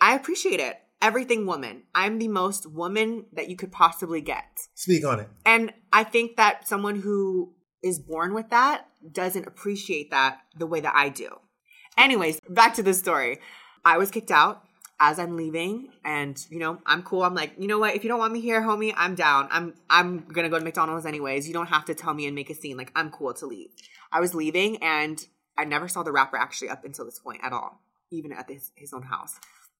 [0.00, 0.80] I appreciate it.
[1.04, 1.82] Everything woman.
[1.94, 4.68] I'm the most woman that you could possibly get.
[4.74, 5.28] Speak on it.
[5.44, 10.80] And I think that someone who is born with that doesn't appreciate that the way
[10.80, 11.28] that I do.
[11.98, 13.38] Anyways, back to the story.
[13.84, 14.64] I was kicked out
[14.98, 17.22] as I'm leaving and you know, I'm cool.
[17.22, 17.94] I'm like, "You know what?
[17.94, 19.48] If you don't want me here, homie, I'm down.
[19.50, 21.46] I'm I'm going to go to McDonald's anyways.
[21.46, 22.78] You don't have to tell me and make a scene.
[22.78, 23.68] Like, I'm cool to leave."
[24.10, 25.22] I was leaving and
[25.58, 28.70] I never saw the rapper actually up until this point at all, even at his,
[28.74, 29.34] his own house.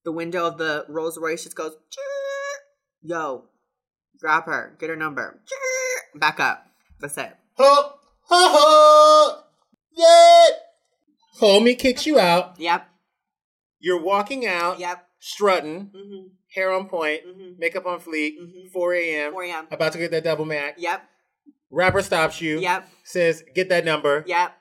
[0.04, 1.76] The window of the Rolls Royce just goes.
[3.02, 3.44] "Yo,
[4.18, 5.40] grab her, get her number."
[6.14, 6.66] Back up.
[7.00, 7.32] That's it.
[7.56, 9.42] Ho, ho, ho,
[9.92, 10.56] yeah.
[11.40, 12.58] Homie kicks you out.
[12.58, 12.86] Yep.
[13.80, 15.06] You're walking out, Yep.
[15.18, 16.26] strutting, Mm-hmm.
[16.54, 17.58] hair on point, Mhm.
[17.58, 18.70] makeup on fleek, Mhm.
[18.72, 19.32] 4 a.m.
[19.32, 19.68] 4 a.m.
[19.70, 20.76] About to get that double mac.
[20.78, 21.02] Yep.
[21.70, 22.60] Rapper stops you.
[22.60, 22.88] Yep.
[23.02, 24.24] Says, get that number.
[24.26, 24.52] Yep.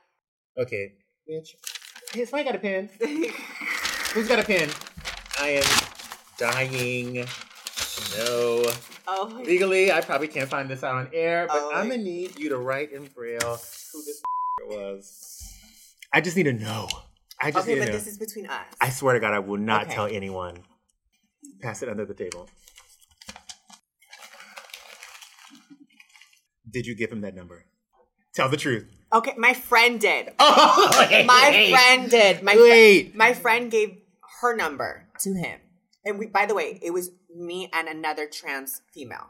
[0.57, 0.93] Okay.
[1.29, 1.49] Bitch.
[2.11, 2.89] Hey, somebody got a pen.
[4.13, 4.69] Who's got a pen?
[5.43, 5.63] I am
[6.37, 7.15] dying.
[8.17, 8.63] No.
[9.09, 9.41] oh.
[9.43, 12.47] Legally, I probably can't find this out on air, but Oh, I'm gonna need you
[12.47, 13.59] to write in braille
[13.91, 14.21] who this
[14.67, 15.53] was.
[16.13, 16.87] I just need to know.
[17.41, 17.97] I just Okay, need but to know.
[17.97, 18.65] this is between us.
[18.79, 19.95] I swear to God, I will not Okay.
[19.95, 20.59] tell anyone.
[21.61, 22.49] Pass it under the table.
[26.71, 27.65] Did you give him that number?
[28.33, 28.87] Tell the truth.
[29.11, 30.31] okay, my friend did.
[30.39, 32.41] Oh, My friend did.
[32.43, 33.13] My Wait.
[33.13, 33.97] my friend gave
[34.43, 35.59] her number to him.
[36.05, 39.29] And we by the way, it was me and another trans female.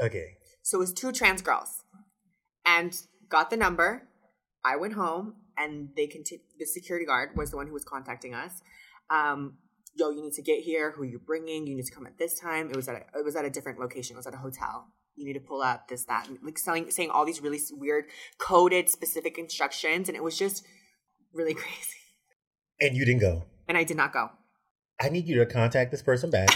[0.00, 0.36] Okay.
[0.62, 1.84] So it was two trans girls.
[2.66, 2.94] And
[3.28, 4.08] got the number.
[4.64, 8.34] I went home and they continued the security guard was the one who was contacting
[8.34, 8.60] us.
[9.08, 9.58] Um
[9.96, 10.90] Yo, you need to get here.
[10.90, 11.68] Who are you bringing?
[11.68, 12.68] You need to come at this time.
[12.68, 14.16] It was at a, it was at a different location.
[14.16, 14.88] It was at a hotel.
[15.14, 18.06] You need to pull up this that, and like selling, saying all these really weird
[18.38, 20.66] coded specific instructions, and it was just
[21.32, 22.00] really crazy.
[22.80, 23.44] And you didn't go.
[23.68, 24.30] And I did not go.
[25.00, 26.50] I need you to contact this person back.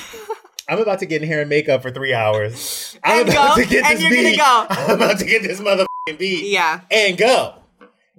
[0.69, 2.97] I'm about to get in hair and makeup for three hours.
[3.05, 4.39] I'm And about go, to get and this beat.
[4.39, 4.67] go.
[4.71, 6.51] I'm about to get this motherfucking beat.
[6.53, 6.83] Yeah.
[6.91, 7.55] And go.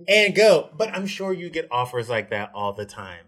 [0.07, 0.69] And go.
[0.75, 3.25] But I'm sure you get offers like that all the time.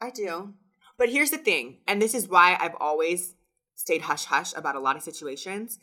[0.00, 0.54] I do.
[0.96, 3.34] But here's the thing, and this is why I've always
[3.76, 5.78] stayed hush hush about a lot of situations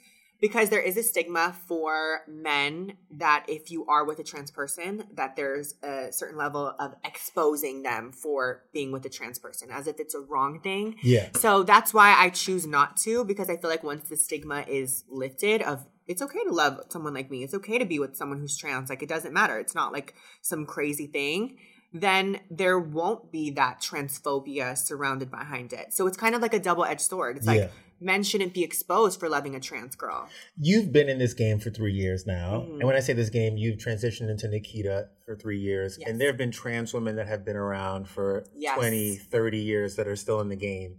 [0.48, 5.04] because there is a stigma for men that if you are with a trans person
[5.16, 9.88] that there's a certain level of exposing them for being with a trans person as
[9.88, 10.98] if it's a wrong thing.
[11.02, 11.30] Yeah.
[11.34, 15.04] So that's why I choose not to because I feel like once the stigma is
[15.10, 17.44] lifted of it's okay to love someone like me.
[17.44, 18.92] It's okay to be with someone who's trans.
[18.92, 19.58] Like it doesn't matter.
[19.58, 21.58] It's not like some crazy thing.
[21.92, 25.94] Then there won't be that transphobia surrounded behind it.
[25.94, 27.38] So it's kind of like a double edged sword.
[27.38, 27.54] It's Yeah.
[27.54, 30.28] like men shouldn't be exposed for loving a trans girl.
[30.58, 32.62] You've been in this game for three years now.
[32.68, 32.74] Mhm.
[32.76, 35.98] And when I say this game, you've transitioned into Nikita for three years.
[36.00, 36.10] Yes.
[36.10, 38.78] And there have been trans women that have been around for Yes.
[38.78, 40.98] 20, 30 years that are still in the game.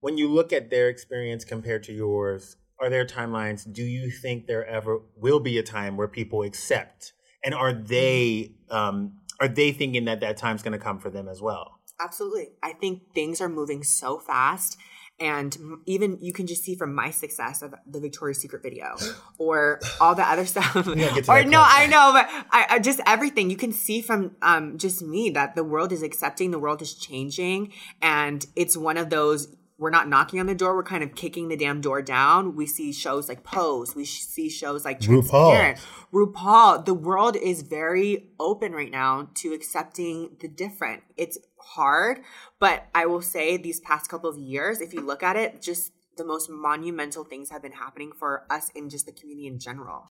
[0.00, 3.70] When you look at their experience compared to yours, are there timelines?
[3.70, 7.12] Do you think there ever will be a time where people accept?
[7.42, 11.28] And are they um, are they thinking that that time's going to come for them
[11.28, 11.80] as well?
[12.00, 12.48] Absolutely.
[12.62, 14.76] I think things are moving so fast.
[15.20, 18.96] And even you can just see from my success of the Victoria's Secret video
[19.38, 20.74] or all the other stuff.
[20.74, 21.72] gotta get to or no, part.
[21.72, 25.54] I know, but I, I just everything you can see from um, just me that
[25.54, 27.72] the world is accepting, the world is changing.
[28.02, 31.48] And it's one of those we're not knocking on the door, we're kind of kicking
[31.48, 32.54] the damn door down.
[32.54, 35.78] We see shows like Pose, we see shows like RuPaul.
[36.12, 41.02] RuPaul, the world is very open right now to accepting the different.
[41.16, 42.20] It's hard,
[42.58, 45.92] but I will say these past couple of years, if you look at it, just
[46.16, 50.08] the most monumental things have been happening for us in just the community in general.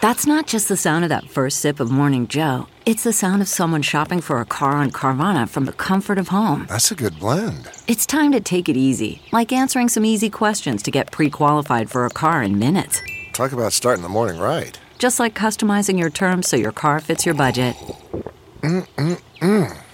[0.00, 2.68] That's not just the sound of that first sip of Morning Joe.
[2.86, 6.28] It's the sound of someone shopping for a car on Carvana from the comfort of
[6.28, 6.66] home.
[6.68, 7.68] That's a good blend.
[7.88, 11.90] It's time to take it easy, like answering some easy questions to get pre qualified
[11.90, 13.02] for a car in minutes.
[13.32, 14.78] Talk about starting the morning right.
[14.98, 17.76] Just like customizing your terms so your car fits your budget.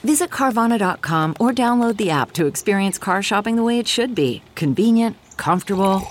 [0.02, 4.42] Visit Carvana.com or download the app to experience car shopping the way it should be
[4.54, 6.02] convenient, comfortable.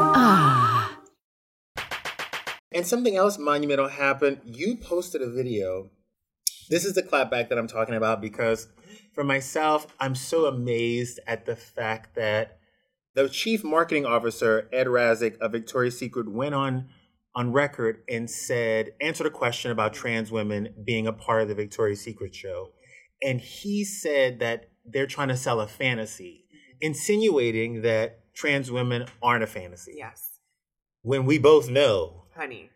[0.00, 0.98] Ah.
[2.72, 4.40] And something else monumental happened.
[4.44, 5.90] You posted a video.
[6.70, 8.68] This is the clapback that I'm talking about because
[9.12, 12.58] for myself, I'm so amazed at the fact that
[13.14, 16.88] the chief marketing officer, Ed Razek of Victoria's Secret, went on
[17.34, 21.54] on record and said, answered a question about trans women being a part of the
[21.54, 22.70] Victoria's Secret show.
[23.22, 26.44] And he said that they're trying to sell a fantasy,
[26.80, 29.94] insinuating that trans women aren't a fantasy.
[29.96, 30.38] Yes,
[31.02, 32.70] When we both know honey,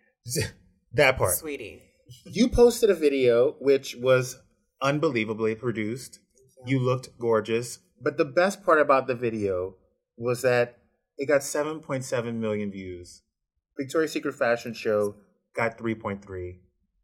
[0.92, 1.34] that part.
[1.34, 1.82] sweetie.
[2.24, 4.38] You posted a video which was
[4.80, 6.20] unbelievably produced.
[6.64, 7.80] You looked gorgeous.
[8.00, 9.74] But the best part about the video
[10.16, 10.78] was that
[11.18, 13.22] it got 7.7 million views.
[13.78, 15.16] Victoria's Secret Fashion Show
[15.54, 16.58] got 3.3.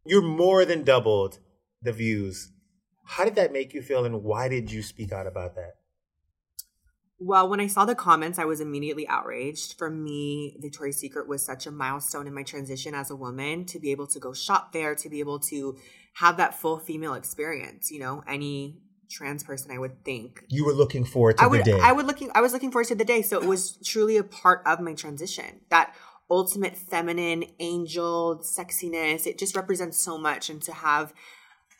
[0.05, 1.39] You're more than doubled
[1.81, 2.51] the views.
[3.05, 5.75] How did that make you feel and why did you speak out about that?
[7.19, 9.77] Well, when I saw the comments, I was immediately outraged.
[9.77, 13.79] For me, Victoria's Secret was such a milestone in my transition as a woman to
[13.79, 15.77] be able to go shop there, to be able to
[16.15, 17.91] have that full female experience.
[17.91, 20.43] You know, any trans person, I would think.
[20.49, 21.79] You were looking forward to I would, the day.
[21.81, 23.21] I would looking, I was looking forward to the day.
[23.21, 25.61] So it was truly a part of my transition.
[25.69, 25.95] That
[26.29, 29.27] ultimate feminine angel sexiness.
[29.27, 31.13] It just represents so much, and to have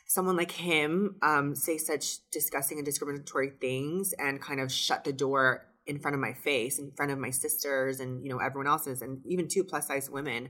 [0.06, 5.12] someone like him um, say such disgusting and discriminatory things and kind of shut the
[5.12, 8.66] door in front of my face, in front of my sisters, and you know everyone
[8.66, 10.48] else's, and even two plus size women.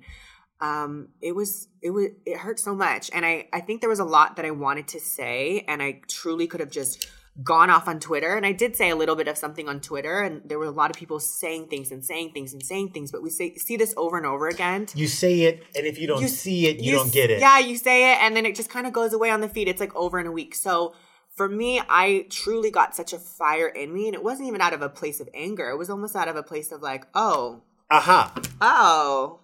[0.60, 3.98] Um, it was it was it hurt so much, and I I think there was
[4.00, 7.08] a lot that I wanted to say, and I truly could have just
[7.42, 10.22] gone off on Twitter, and I did say a little bit of something on Twitter,
[10.22, 13.10] and there were a lot of people saying things and saying things and saying things,
[13.10, 14.86] but we say, see this over and over again.
[14.94, 17.40] you say it, and if you don't You- see it, you, don't get it.
[17.40, 19.66] Yeah, you say it, and then it just kind of goes away on the feed.
[19.68, 20.54] It's like over in a week.
[20.54, 20.94] So
[21.34, 24.72] for me, I truly got such a fire in me, and it wasn't even out
[24.72, 25.70] of a place of anger.
[25.70, 28.32] It was almost out of a place of like, oh, Aha.
[28.60, 29.40] oh,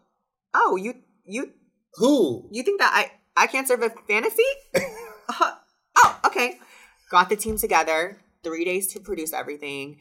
[0.54, 1.50] oh, you, you,
[1.94, 2.48] Who?
[2.52, 4.42] you think that I, I can't serve a fantasy?
[5.40, 5.52] Uh,
[5.98, 6.58] oh, okay.
[7.10, 8.18] Got the team together.
[8.44, 9.98] Three days to produce everything.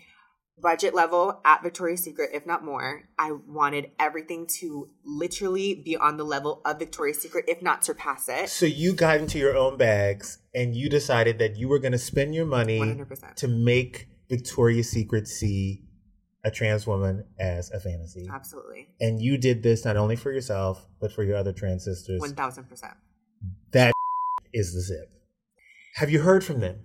[0.61, 3.09] Budget level at Victoria's Secret, if not more.
[3.17, 8.29] I wanted everything to literally be on the level of Victoria's Secret, if not surpass
[8.29, 8.49] it.
[8.49, 11.97] So you got into your own bags and you decided that you were going to
[11.97, 13.35] spend your money 100%.
[13.35, 15.81] to make Victoria's Secret see
[16.43, 18.29] a trans woman as a fantasy.
[18.31, 18.87] Absolutely.
[18.99, 22.21] And you did this not only for yourself, but for your other trans sisters.
[22.21, 22.93] 1000%.
[23.71, 23.93] That
[24.53, 25.09] is the zip.
[25.95, 26.81] Have you heard from them?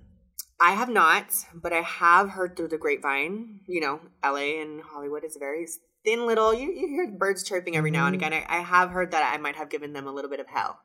[0.65, 3.61] I have not, but I have heard through the grapevine.
[3.67, 5.69] You know, LA and Hollywood is very
[6.07, 6.55] thin little.
[6.55, 8.33] You, you hear birds chirping every now and again.
[8.33, 10.79] I, I have heard that I might have given them a little bit of hell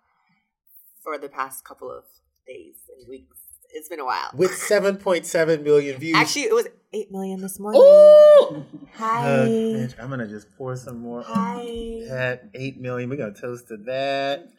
[1.01, 2.03] for the past couple of
[2.45, 3.37] days and weeks.
[3.71, 4.31] It's been a while.
[4.33, 6.17] With 7.7 million views.
[6.17, 7.81] Actually, it was 8 million this morning.
[7.81, 8.65] Ooh!
[8.95, 9.31] Hi.
[9.31, 11.23] Uh, bitch, I'm going to just pour some more.
[11.25, 12.01] Hi.
[12.09, 13.09] That 8 million.
[13.09, 14.49] We're going to toast to that.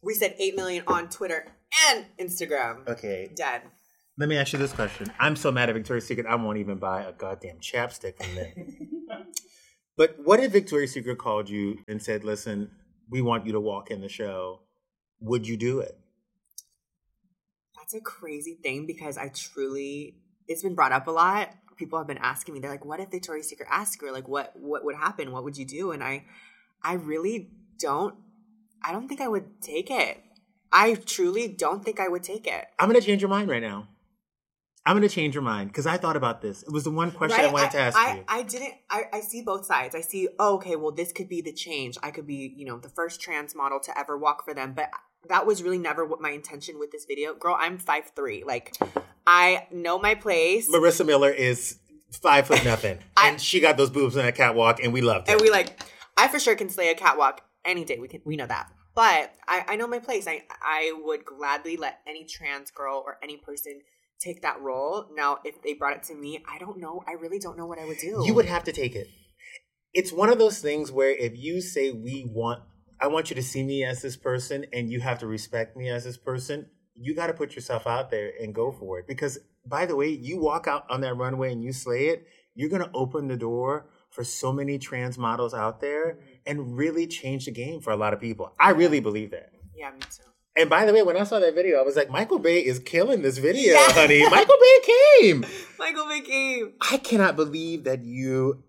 [0.00, 1.52] We said 8 million on Twitter
[1.90, 2.88] and Instagram.
[2.88, 3.30] Okay.
[3.36, 3.60] Dead.
[4.18, 5.10] Let me ask you this question.
[5.18, 9.26] I'm so mad at Victoria's Secret, I won't even buy a goddamn chapstick from them.
[9.96, 12.70] but what if Victoria's Secret called you and said, listen,
[13.08, 14.60] we want you to walk in the show?
[15.20, 15.98] Would you do it?
[17.74, 21.48] That's a crazy thing because I truly, it's been brought up a lot.
[21.78, 24.52] People have been asking me, they're like, what if Victoria's Secret asked her, like, what,
[24.56, 25.32] what would happen?
[25.32, 25.90] What would you do?
[25.90, 26.26] And I,
[26.82, 27.48] I really
[27.78, 28.14] don't,
[28.82, 30.22] I don't think I would take it.
[30.70, 32.66] I truly don't think I would take it.
[32.78, 33.88] I'm going to change your mind right now.
[34.84, 36.62] I'm going to change your mind because I thought about this.
[36.62, 38.24] It was the one question I wanted to ask I, you.
[38.26, 38.74] I didn't.
[38.90, 39.94] I, I see both sides.
[39.94, 40.28] I see.
[40.40, 40.74] Oh, okay.
[40.74, 41.96] Well, this could be the change.
[42.02, 44.72] I could be, you know, the first trans model to ever walk for them.
[44.72, 44.90] But
[45.28, 47.32] that was really never what my intention with this video.
[47.34, 48.42] Girl, I'm five three.
[48.44, 48.76] Like,
[49.24, 51.78] I know my place, Marisa Miller is
[52.10, 52.98] five foot nothing.
[53.16, 55.32] I- and she got those boobs on a catwalk and we loved it.
[55.32, 55.80] and we like.
[56.16, 57.98] I for sure can slay a catwalk any day.
[58.00, 58.20] We can.
[58.24, 58.68] We know that.
[58.94, 60.26] But I, I know my place.
[60.26, 63.80] I I would gladly let any trans girl or any person
[64.22, 65.06] take that role.
[65.14, 67.02] Now, if they brought it to me, I don't know.
[67.06, 68.22] I really don't know what I would do.
[68.24, 69.08] You would have to take it.
[69.92, 72.62] It's one of those things where if you say we want
[73.00, 75.88] I want you to see me as this person and you have to respect me
[75.88, 79.40] as this person, you got to put yourself out there and go for it because
[79.66, 82.82] by the way, you walk out on that runway and you slay it, you're going
[82.82, 86.30] to open the door for so many trans models out there mm-hmm.
[86.46, 88.52] and really change the game for a lot of people.
[88.60, 89.50] I really believe that.
[89.74, 90.22] Yeah, me too.
[90.56, 92.78] And by the way, when I saw that video, I was like, Michael Bay is
[92.78, 93.92] killing this video, Yeah.
[93.92, 94.28] honey.
[94.28, 95.46] Michael Bay came.
[95.78, 96.72] Michael Bay came.
[96.90, 98.62] I cannot believe that you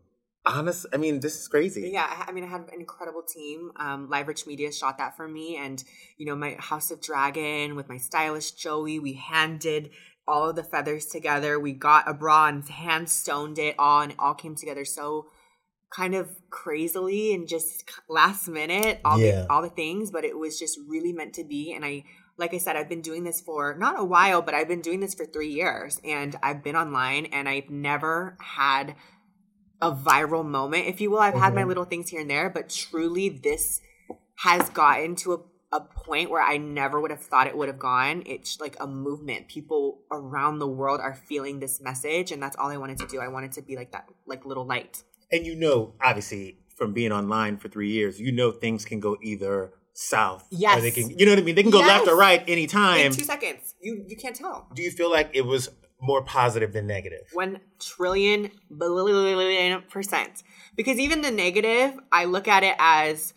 [0.46, 1.90] honest I mean, this is crazy.
[1.94, 3.72] Yeah, I- mean, I had an incredible team.
[3.78, 5.84] Um, Live Rich Media shot that for me, and
[6.18, 9.00] you know, my House of Dragun with my stylist Joey.
[9.00, 9.92] We hand did
[10.28, 11.60] all of the feathers together.
[11.60, 15.28] We got a bra and hand stoned it all, and it all came together so
[15.94, 19.00] kind of crazily and just last minute.
[19.06, 19.42] All Yeah.
[19.42, 21.74] the all the things, but it was just really meant to be.
[21.74, 22.04] And I,
[22.38, 25.00] like I said, I've been doing this for not a while, but I've been doing
[25.00, 28.96] this for three years, and I've been online, and I've never had
[29.82, 31.20] a viral moment, if you will.
[31.20, 31.68] I've had my mm-hmm.
[31.70, 33.82] little things here and there, but truly this
[34.38, 37.80] has gotten to a, a point where I never would have thought it would have
[37.80, 38.24] gone.
[38.26, 39.48] It's like a movement.
[39.48, 43.20] People around the world are feeling this message, and that's all I wanted to do.
[43.20, 45.04] I wanted to be like that, like little light.
[45.34, 49.18] And you know, obviously, from being online for three years, you know things can go
[49.22, 50.48] either south.
[50.52, 50.78] Yes.
[50.78, 51.56] Or they can, you know what I mean?
[51.56, 53.08] They can go left or right anytime.
[53.08, 54.68] In two seconds, you you can't tell.
[54.76, 55.70] Do you feel like it was
[56.00, 57.28] more positive than negative?
[57.34, 60.44] One trillion billion percent.
[60.76, 63.34] Because even the negative, I look at it as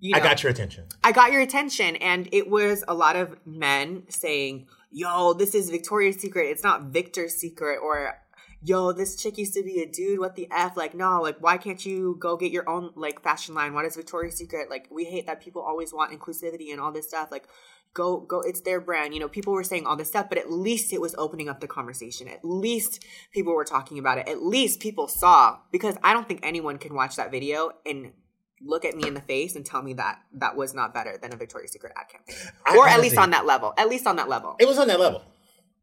[0.00, 0.84] you know, I got your attention.
[1.04, 5.68] I got your attention, and it was a lot of men saying, "Yo, this is
[5.68, 6.46] Victoria's Secret.
[6.46, 8.14] It's not Victor's Secret." Or,
[8.62, 10.18] "Yo, this chick used to be a dude.
[10.18, 10.76] What the f?
[10.76, 11.20] Like, no.
[11.20, 13.74] Like, why can't you go get your own like fashion line?
[13.74, 14.70] What is Victoria's Secret?
[14.70, 17.28] Like, we hate that people always want inclusivity and all this stuff.
[17.30, 17.46] Like."
[17.92, 18.40] Go, go!
[18.40, 19.14] It's their brand.
[19.14, 21.58] You know, people were saying all this stuff, but at least it was opening up
[21.58, 22.28] the conversation.
[22.28, 24.28] At least people were talking about it.
[24.28, 25.58] At least people saw.
[25.72, 28.12] Because I don't think anyone can watch that video and
[28.60, 31.32] look at me in the face and tell me that that was not better than
[31.32, 32.36] a Victoria's Secret ad campaign,
[32.76, 33.74] or at least on that level.
[33.76, 34.54] At least on that level.
[34.60, 35.22] It was on that level.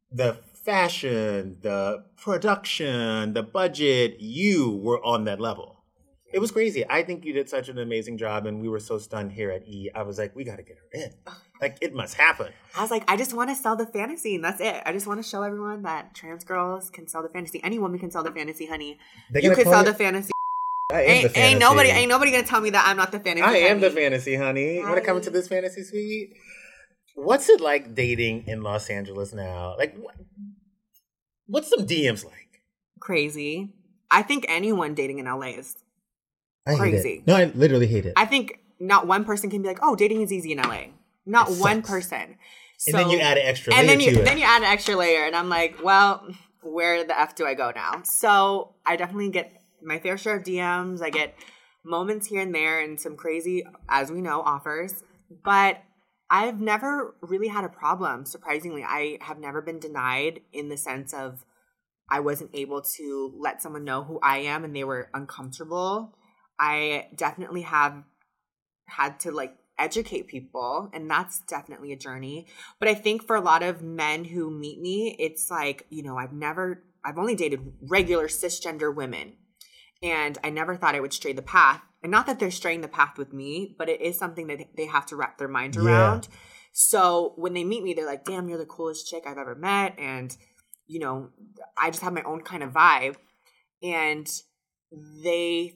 [0.10, 5.82] The fashion, the production, the budget, you were on that level.
[6.34, 6.84] It was crazy.
[6.90, 9.66] I think you did such an amazing job, and we were so stunned here at
[9.66, 9.90] E.
[9.96, 11.14] I was like, we got to get her in.
[11.26, 12.52] Oh, like, it must happen.
[12.76, 14.84] I was like, I just want to sell the fantasy, and that's it.
[14.86, 17.64] I just want to show everyone that trans girls can sell the fantasy.
[17.64, 19.00] Any woman can sell the fantasy, honey.
[19.32, 20.32] They're You can sell the fantasy.
[20.92, 23.20] I am Ain't, the ain't nobody, ain't nobody gonna tell me that I'm not the
[23.22, 23.48] fantasy.
[23.48, 24.76] I am the fantasy, honey.
[24.76, 26.34] You want to come into this fantasy suite?
[27.16, 29.76] What's it like dating in Los Angeles now?
[29.78, 30.16] Like, what,
[31.48, 32.62] what's some DMs like?
[33.00, 33.70] Crazy.
[34.12, 35.76] I think anyone dating in LA is.
[36.66, 37.24] I Crazy.
[37.26, 38.14] No, I literally hate it.
[38.16, 40.88] I think not one person can be like, oh, dating is easy in LA.
[41.26, 41.90] Not It one sucks.
[41.90, 42.38] person.
[42.88, 44.96] and then you add an extra and layer then you then you add an extra
[44.96, 46.28] layer and i'm like well
[46.62, 50.44] where the f do i go now so i definitely get my fair share of
[50.44, 51.34] dms i get
[51.84, 55.04] moments here and there and some crazy as we know offers
[55.44, 55.82] but
[56.30, 58.84] i've never really had a problem surprisingly.
[58.84, 61.46] I have never been denied in the sense of
[62.10, 66.16] i wasn't able to let someone know who i am and they were uncomfortable.
[66.60, 68.04] I definitely have
[68.88, 72.48] had to like educate people and that's definitely a journey.
[72.80, 76.18] But i think for a lot of men who meet me it's like you know
[76.18, 79.34] i've never i've only dated regular cisgender women
[80.02, 82.88] and i never thought i would stray the path and not that they're straying the
[82.88, 85.82] path with me but it is something that they have to wrap their mind Yeah.
[85.84, 86.28] around.
[86.74, 89.98] So when they meet me they're like damn you're the coolest chick i've ever met
[89.98, 90.36] and
[90.86, 91.30] you know
[91.78, 93.16] i just have my own kind of vibe.
[93.84, 94.28] And
[95.24, 95.76] they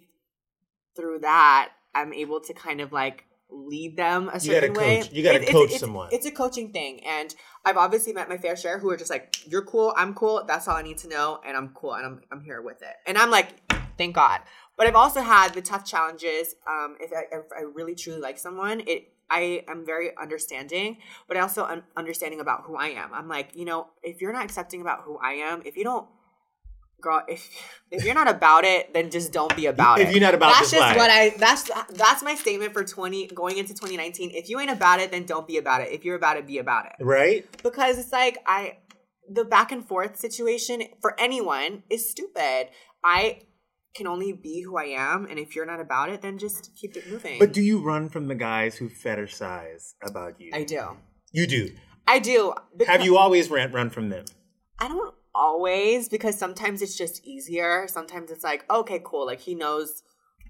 [0.96, 5.02] through that i'm able to kind of like lead them a You certain way.
[5.02, 6.10] coach- you gotta It- it's- coach it's- someone.
[6.12, 7.34] it's a coaching thing and
[7.66, 10.68] i've obviously met my fair share who are just like you're cool i'm cool that's
[10.68, 12.96] all i need to know and i'm cool and i'm, I'm here with it.
[13.06, 13.50] And i'm like
[13.98, 14.40] thank god
[14.82, 18.39] but i've also had the tough challenges um if i, if I really truly like
[18.39, 19.02] someone it
[19.34, 20.98] I am very understanding,
[21.30, 23.13] but I also un- understanding about who I am.
[23.13, 26.06] I'm like, you know, if you're not accepting about who I am, if you don't
[27.02, 27.50] girl if
[27.89, 30.36] if you're not about it then just don't be about If it If you're not
[30.36, 30.98] about that's this just life.
[30.98, 35.00] what i that's that's my statement for 20 going into 2019 if you ain't about
[35.00, 37.46] it then don't be about it if you're about it be about it right?
[37.63, 38.78] because it's like i
[39.28, 42.67] the back and forth situation for anyone is stupid
[43.04, 43.39] i
[43.95, 46.95] can only be who i am and if you're not about it then just keep
[46.95, 50.51] it moving But do you run from the guys who fetishize about you?
[50.54, 50.82] i do
[51.32, 51.69] You do.
[52.08, 52.54] i do
[52.88, 54.25] Have you always ran run from them?
[54.80, 57.88] I don't always because sometimes it's just easier.
[57.88, 59.25] Sometimes it's like, okay, cool.
[59.25, 60.04] Like he knows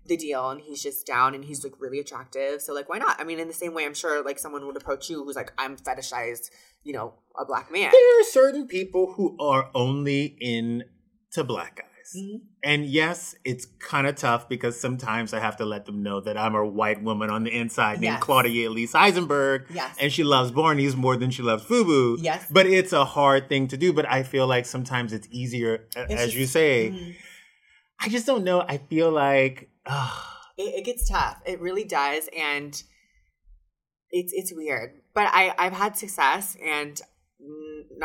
[0.08, 2.62] the deal and he's just down and he's like really attractive.
[2.62, 3.20] So like why not?
[3.20, 5.52] I mean, in the same way I'm sure like someone would approach you who's like,
[5.58, 6.50] I'm fetishized,
[6.84, 7.92] you know, a black man.
[7.92, 11.86] There are certain people who are only into black guys.
[12.16, 12.38] Mm-hmm.
[12.64, 16.38] And yes, it's kind of tough because sometimes I have to let them know that
[16.38, 18.24] I'm a white woman on the inside named Yes.
[18.24, 19.66] Claudia Elise Eisenberg.
[19.74, 19.96] Yes.
[20.00, 22.18] And she loves Barney's more than she loves Fubu.
[22.22, 22.46] Yes.
[22.52, 23.94] But it's a hard thing to do.
[23.94, 26.90] But I feel like sometimes it's easier, It's as just- you say.
[26.92, 27.16] Mhm.
[28.00, 28.62] I just don't know.
[28.68, 31.40] I feel like, ah, It, it gets tough.
[31.46, 32.28] It really does.
[32.38, 32.82] And
[34.10, 34.92] it's it's weird.
[35.14, 37.00] But I, I've had success and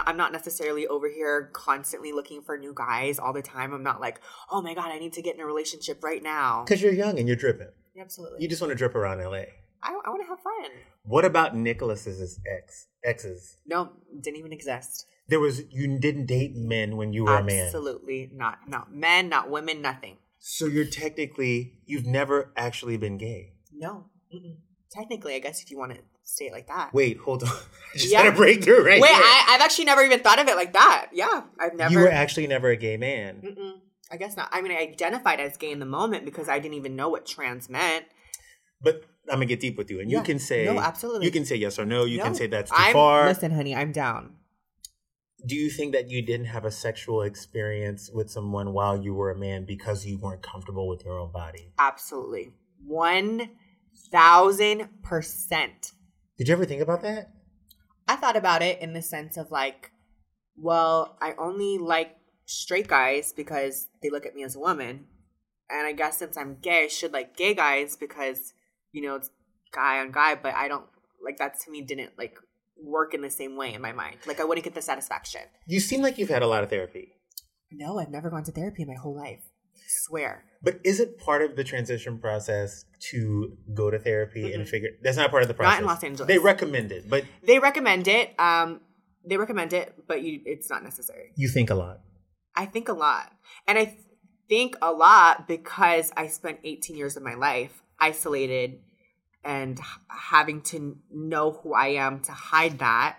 [0.07, 3.73] I'm not necessarily over here constantly looking for new guys all the time.
[3.73, 6.65] I'm not like, oh my God, I need to get in a relationship right now.
[6.65, 7.69] because you're young and you're dripping.
[7.99, 8.43] Absolutely.
[8.43, 9.45] You just want to drip around LA.
[9.83, 10.71] I, I want to have fun.
[11.05, 13.59] What about Nicholas's ex exes?
[13.67, 15.07] No, didn't even exist.
[15.29, 17.67] There was you didn't date men when you were a man.
[17.67, 18.69] Absolutely not.
[18.69, 20.17] Not men, not women, nothing.
[20.39, 23.53] So you're technically you've never actually been gay.
[23.73, 24.07] No.
[24.35, 24.57] Mm-mm.
[24.91, 26.93] Technically, I guess if you want to say it like that.
[26.93, 27.49] Wait, hold on.
[27.95, 28.23] I just Yeah.
[28.25, 29.21] had a breakthrough right Wait, here.
[29.23, 31.09] I, I've actually never even thought of it like that.
[31.13, 31.93] Yeah, I've never.
[31.93, 33.41] you were actually never a gay man.
[33.45, 33.73] Mm-mm.
[34.11, 34.49] I guess not.
[34.53, 37.27] I mean, I identified as gay in the moment because I didn't even know what
[37.27, 38.05] trans meant.
[38.81, 40.19] But I'm gonna get deep with you, and Yeah.
[40.19, 41.27] you can say No, absolutely.
[41.27, 42.05] You can say yes or no.
[42.05, 43.27] You can say that's too I'm, far.
[43.27, 44.37] Listen, honey, I'm down.
[45.45, 49.31] Do you think that you didn't have a sexual experience with someone while you were
[49.31, 51.73] a man because you weren't comfortable with your own body?
[51.79, 52.53] Absolutely.
[52.85, 53.51] One
[54.13, 55.93] thousand percent.
[56.39, 57.31] Did you ever think about that?
[58.09, 59.91] I thought about it in the sense of like,
[60.57, 65.07] well, I only like straight guys because they look at me as a woman.
[65.69, 68.53] And I guess since I'm gay, I should like gay guys because,
[68.93, 69.31] you know, it's
[69.73, 70.87] guy on guy, but I don't
[71.25, 72.39] like that to me didn't like
[72.81, 74.19] work in the same way in my mind.
[74.27, 75.43] Like I wouldn't get the satisfaction.
[75.67, 77.15] You seem like you've had a lot of therapy.
[77.73, 79.43] No, I've never gone to therapy in my whole life.
[79.87, 80.45] Swear.
[80.63, 85.17] But is it part of the transition process to go to therapy and figure that's
[85.17, 85.75] not part of the process?
[85.75, 86.29] Not in Los Angeles.
[86.29, 88.35] They recommend it, but They recommend it.
[88.39, 88.81] Um,
[89.25, 91.31] they recommend it, but you, it's not necessary.
[91.37, 92.01] you think a lot.
[92.55, 93.33] I think a lot.
[93.67, 93.97] And I
[94.49, 98.81] think a lot because I spent 18 years of my life isolated
[99.45, 99.79] and
[100.09, 103.19] having to know who I am to hide that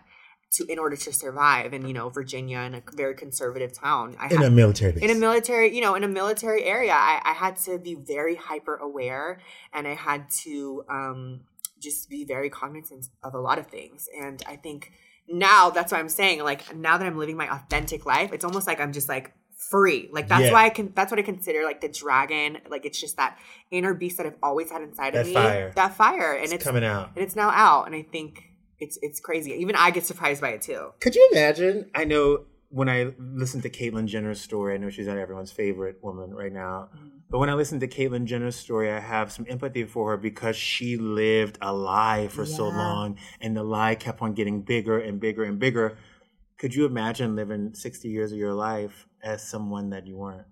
[0.52, 4.16] to in order to survive in you know Virginia in a very conservative town.
[4.20, 5.04] I In had- a military base.
[5.04, 8.36] in a military, you know, in a military area, I, I had to be very
[8.36, 9.40] hyper aware
[9.74, 11.42] and I had to um,
[11.82, 14.08] just be very cognizant of a lot of things.
[14.20, 14.92] And I think
[15.28, 16.44] now that's what I'm saying.
[16.44, 19.34] Like now that I'm living my authentic life, it's almost like I'm just like
[19.70, 20.08] free.
[20.14, 20.54] Like that's Yeah.
[20.54, 20.94] why I can.
[20.96, 22.60] That's what I consider like the dragon.
[22.70, 23.38] Like it's just that
[23.70, 25.34] inner beast that I've always had inside That of me.
[25.34, 25.72] fire.
[25.76, 27.10] That fire, and It's it's, coming out.
[27.16, 27.86] and it's now out.
[27.88, 28.44] And I think
[28.80, 29.52] it's it's crazy.
[29.52, 30.94] Even I get surprised by it too.
[31.00, 31.90] Could you imagine?
[31.96, 36.04] I know when I listen to Caitlyn Jenner's story, I know she's not everyone's favorite
[36.04, 36.90] woman right now.
[36.96, 37.08] Mm-hmm.
[37.30, 40.56] But when I listen to Caitlyn Jenner's story, I have some empathy for her because
[40.56, 45.20] she lived a lie for so long and the lie kept on getting bigger and
[45.20, 45.98] bigger and bigger.
[46.58, 50.48] Could you imagine living 60 years of your life as someone that you weren't?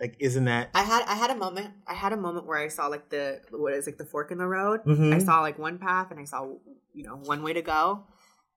[0.00, 1.72] Like, isn't that I had I had a moment.
[1.86, 4.38] I had a moment where I saw like the what is like the fork in
[4.38, 4.84] the road.
[4.84, 5.14] Mhm.
[5.14, 6.48] I saw like one path and I saw
[6.92, 8.04] you know one way to go,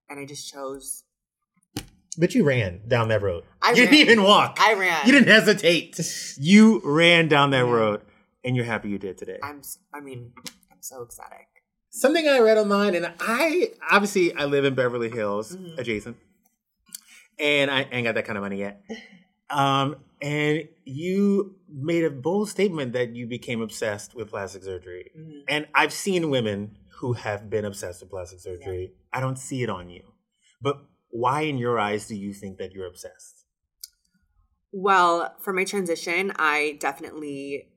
[0.09, 1.03] and I just chose.
[2.17, 3.43] But you ran down that road.
[3.61, 3.91] I you ran.
[3.91, 4.57] didn't even walk.
[4.59, 5.05] I ran.
[5.05, 5.99] You didn't hesitate.
[6.39, 8.01] You ran down that road,
[8.43, 9.37] and you're happy you did today.
[9.43, 9.61] I'm.
[9.93, 10.33] i mean,
[10.71, 11.47] I'm so ecstatic.
[11.91, 15.79] Something I read online, and I obviously I live in Beverly Hills, Mm-hmm.
[15.79, 16.17] adjacent,
[17.39, 18.81] and I ain't got that kind of money yet.
[19.49, 25.39] Um, and you made a bold statement that you became obsessed with plastic surgery, Mm-hmm.
[25.47, 28.93] and I've seen women who have been obsessed with plastic surgery.
[29.13, 30.03] I don't see it on you,
[30.61, 33.45] but why, in your eyes, do you think that you're obsessed?
[34.71, 37.69] Well, for my transition, I definitely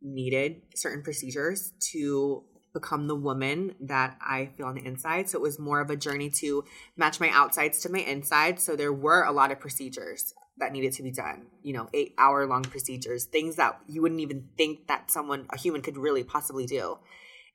[0.00, 5.28] needed certain procedures to become the woman that I feel on the inside.
[5.28, 6.64] So it was more of a journey to
[6.96, 8.62] match my outsides to my insides.
[8.62, 12.14] So there were a lot of procedures that needed to be done, you know, eight
[12.18, 16.24] hour long procedures, things that you wouldn't even think that someone, a human, could really
[16.24, 16.98] possibly do.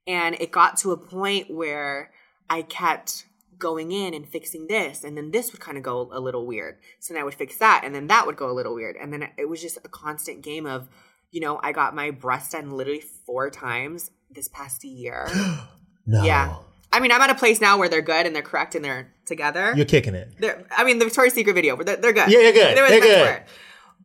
[0.08, 2.12] And it got to a point where
[2.50, 3.26] I kept
[3.58, 6.78] going in and fixing this, and then this would kind of go a little weird.
[7.00, 8.96] So then I would fix that, and then that would go a little weird.
[8.98, 10.90] And then it was just a constant game of,
[11.32, 15.28] you know, I got my breast done literally four times this past year.
[16.08, 16.58] No, yeah.
[16.96, 19.14] I mean, I'm at a place now where they're good and they're correct and they're
[19.26, 19.74] together.
[19.76, 20.32] you're kicking it.
[20.40, 22.32] They're, I mean, the Victoria's Secret video, but they're, they're good.
[22.32, 22.78] Yeah, they're good.
[22.78, 23.44] They're much good.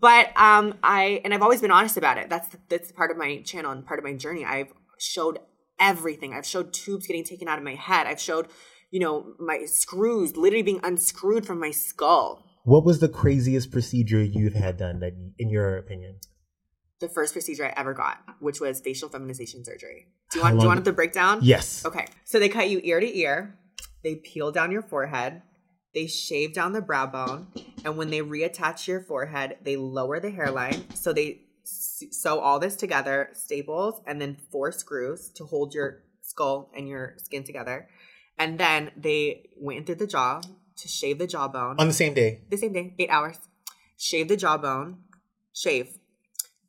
[0.00, 2.28] But um, I and I've always been honest about it.
[2.28, 4.44] That's that's part of my channel and part of my journey.
[4.44, 5.38] I've showed
[5.78, 6.34] everything.
[6.34, 8.08] I've showed tubes getting taken out of my head.
[8.08, 8.48] I've showed,
[8.90, 12.44] you know, my screws literally being unscrewed from my skull.
[12.64, 16.18] What was the craziest procedure you've had done that, in your opinion?
[16.98, 20.08] The first procedure I ever got, which was facial feminization surgery.
[20.32, 20.58] Do you want?
[20.58, 21.40] Do you want the breakdown?
[21.42, 21.84] Yes.
[21.84, 22.06] Okay.
[22.24, 23.58] So they cut you ear to ear,
[24.04, 25.42] they peel down your forehead,
[25.94, 27.48] they shave down the brow bone,
[27.84, 30.94] and when they reattach your forehead, they lower the hairline.
[30.94, 36.70] So they sew all this together, staples, and then four screws to hold your skull
[36.76, 37.88] and your skin together.
[38.38, 40.40] And then they went through the jaw
[40.76, 42.42] to shave the jawbone On the same day.
[42.48, 43.38] the same day, eight hours.
[43.98, 44.98] Shave the jawbone,
[45.52, 45.98] shave.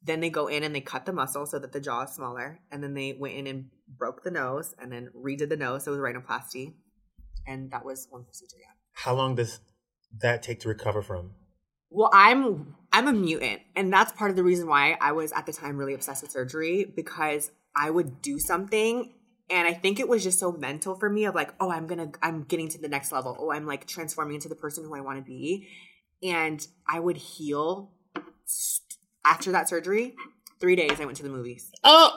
[0.03, 2.59] Then they go in and they cut the muscle so that the jaw is smaller.
[2.71, 5.83] And then they went in and broke the nose and then redid the nose.
[5.83, 6.73] So it was rhinoplasty.
[7.45, 8.73] And that was one procedure, yeah.
[8.93, 9.59] How long does
[10.19, 11.31] that take to recover from?
[11.89, 15.45] Well, I'm I'm a mutant, and that's part of the reason why I was at
[15.45, 19.13] the time really obsessed with surgery because I would do something
[19.51, 22.11] and I think it was just so mental for me of like, oh, I'm gonna
[22.23, 23.35] I'm getting to the next level.
[23.37, 25.67] Oh, I'm like transforming into the person who I want to be.
[26.23, 27.91] And I would heal
[29.25, 30.15] after that surgery.
[30.59, 31.71] Three days I went to the movies.
[31.83, 32.11] Oh!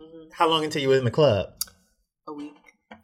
[0.00, 0.28] Mm-hmm.
[0.32, 1.52] How long until you were in the club?
[2.28, 2.54] A week.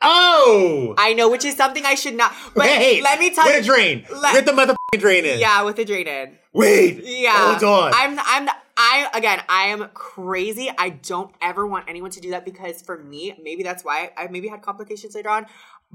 [0.01, 0.95] Oh!
[0.99, 3.03] I know, which is something I should not but Wait!
[3.03, 4.05] let me tell Where you the drain?
[4.21, 5.41] let- Where the motherfucking drain is?
[5.41, 6.39] Yeah, with the drain in.
[6.53, 7.03] Wait!
[7.05, 7.57] Yeah.
[7.59, 7.93] Hold on.
[7.95, 10.71] I'm I'm I again, I am crazy.
[10.77, 14.27] I don't ever want anyone to do that because for me, maybe that's why I
[14.29, 15.47] maybe had complications later on.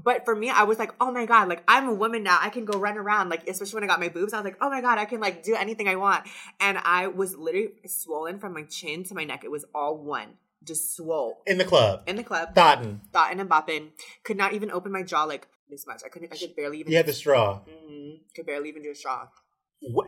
[0.02, 2.38] But for me, I was like, oh my God, like I'm a woman now.
[2.40, 3.28] I can go run around.
[3.28, 5.20] Like, especially when I got my boobs, I was like, oh my God, I can
[5.20, 6.24] like do anything I want.
[6.60, 9.42] And I was literally swollen from my chin to my neck.
[9.44, 10.34] It was all one.
[10.64, 11.42] Just swole.
[11.46, 12.02] In the club.
[12.06, 12.54] In the club.
[12.54, 13.00] Dotting.
[13.12, 13.90] Dotting and bopping.
[14.24, 16.02] Could not even open my jaw like this much.
[16.04, 17.60] I couldn't I could barely even You had the straw.
[17.68, 18.16] Mm-hmm.
[18.34, 19.28] could barely even do a straw.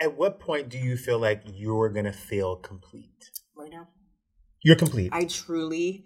[0.01, 3.31] At what point do you feel like you're gonna feel complete?
[3.57, 3.89] Right now.
[4.63, 5.11] You're complete.
[5.13, 6.05] I truly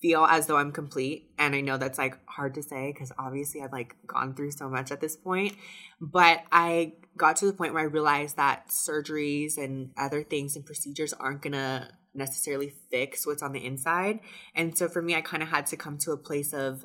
[0.00, 1.30] feel as though I'm complete.
[1.38, 4.68] And I know that's like hard to say because obviously I've like gone through so
[4.68, 5.54] much at this point.
[6.00, 10.66] But I got to the point where I realized that surgeries and other things and
[10.66, 14.20] procedures aren't gonna necessarily fix what's on the inside.
[14.54, 16.84] And so for me, I kind of had to come to a place of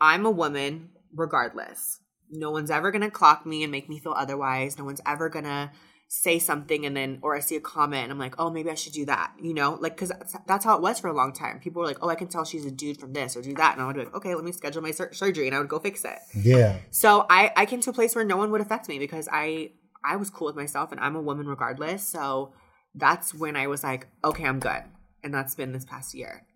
[0.00, 2.00] I'm a woman regardless.
[2.30, 4.78] No one's ever gonna clock me and make me feel otherwise.
[4.78, 5.72] No one's ever gonna
[6.10, 8.74] say something and then or I see a comment and I'm like, oh, maybe I
[8.74, 9.32] should do that.
[9.40, 11.60] You know, like because that's, that's how it was for a long time.
[11.60, 13.74] People were like, oh, I can tell she's a dude from this or do that,
[13.74, 15.68] and I would be like, okay, let me schedule my sur- surgery and I would
[15.68, 16.18] go fix it.
[16.34, 16.78] yeah.
[16.90, 19.72] So I I came to a place where no one would affect me because I
[20.02, 22.02] I was cool with myself and I'm a woman regardless.
[22.02, 22.54] So
[22.94, 24.82] that's when I was like, okay, I'm good,
[25.22, 26.46] and that's been this past year.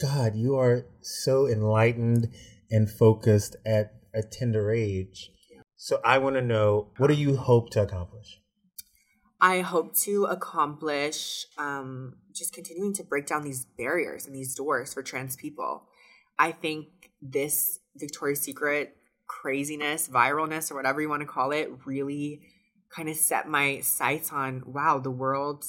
[0.00, 2.28] God, you are so enlightened
[2.70, 5.30] and focused at a tender age.
[5.76, 8.40] So I want to know what do you hope to accomplish?
[9.40, 14.94] I hope to accomplish um, just continuing to break down these barriers and these doors
[14.94, 15.84] for trans people.
[16.38, 16.86] I think
[17.20, 22.42] this Victoria's Secret craziness, viralness, or whatever you want to call it, really
[22.88, 25.64] kind of set my sights on wow, the world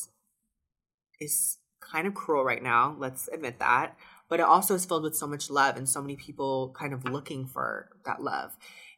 [1.19, 2.95] is kind of cruel right now.
[2.97, 3.97] Let's admit that.
[4.29, 7.05] But it also is filled with so much love and so many people kind of
[7.05, 8.57] looking for that love.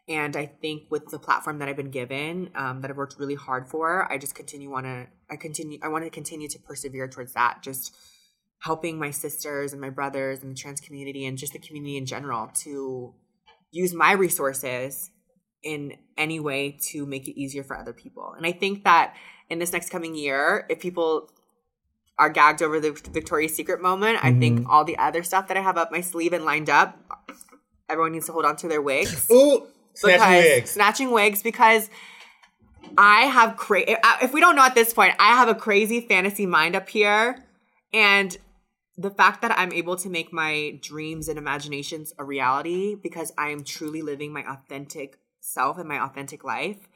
[0.10, 3.36] And I think with the platform that I've been given, um, that I've worked really
[3.36, 7.08] hard for, I just continue want to, I continue, I want to continue to persevere
[7.08, 7.60] towards that.
[7.62, 7.96] Just
[8.62, 12.06] helping my sisters and my brothers and the trans community and just the community in
[12.06, 13.14] general to
[13.72, 15.12] use my resources
[15.64, 18.34] in any way to make it easier for other people.
[18.36, 19.16] And I think that
[19.50, 21.30] in this next coming year, if people
[22.18, 25.62] are gagged over the Victoria's Secret moment, I think all the other stuff that I
[25.62, 26.98] have up my sleeve and lined up,
[27.88, 29.30] everyone needs to hold on to their wigs.
[29.32, 29.68] Ooh,
[30.00, 30.72] snatching Because- wigs.
[30.72, 31.90] Snatching wigs because
[32.98, 33.96] I have crazy.
[33.96, 36.90] Uh, if we don't know at this point, I have a crazy fantasy mind up
[36.90, 37.46] here,
[37.94, 38.36] and
[38.98, 43.50] the fact that I'm able to make my dreams and imaginations a reality because I
[43.50, 46.90] am truly living my authentic self and my authentic life.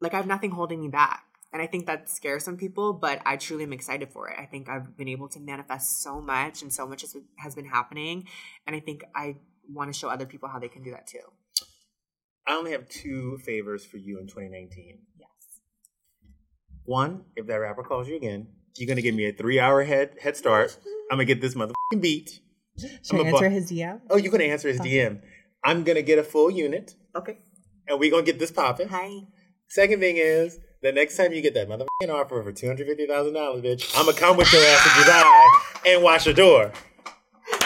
[0.00, 1.24] Like I have nothing holding me back.
[1.52, 4.36] And I think that scares some people, but I truly am excited for it.
[4.38, 7.66] I think I've been able to manifest so much and so much has, has been
[7.66, 8.28] happening.
[8.68, 9.34] And I think I
[9.68, 11.18] want to show other people how they can do that too.
[12.50, 14.98] I only have two favors for you in 2019.
[15.16, 15.28] Yes.
[16.84, 20.16] One, if that rapper calls you again, you're gonna give me a three hour head
[20.20, 20.76] head start.
[21.12, 22.40] I'm gonna get this motherfucking beat.
[22.76, 24.00] Should I'm I answer bu- his DM?
[24.10, 25.20] Oh, you're gonna answer his DM.
[25.22, 25.26] Oh,
[25.64, 27.38] I'm gonna get a full unit, Okay.
[27.86, 28.88] and we're gonna get this popping.
[28.88, 29.20] Hi.
[29.68, 33.06] Second thing is, the next time you get that motherfucking offer for two hundred fifty
[33.06, 36.72] thousand dollars, bitch, I'm gonna come with your ass to Dubai and watch your door.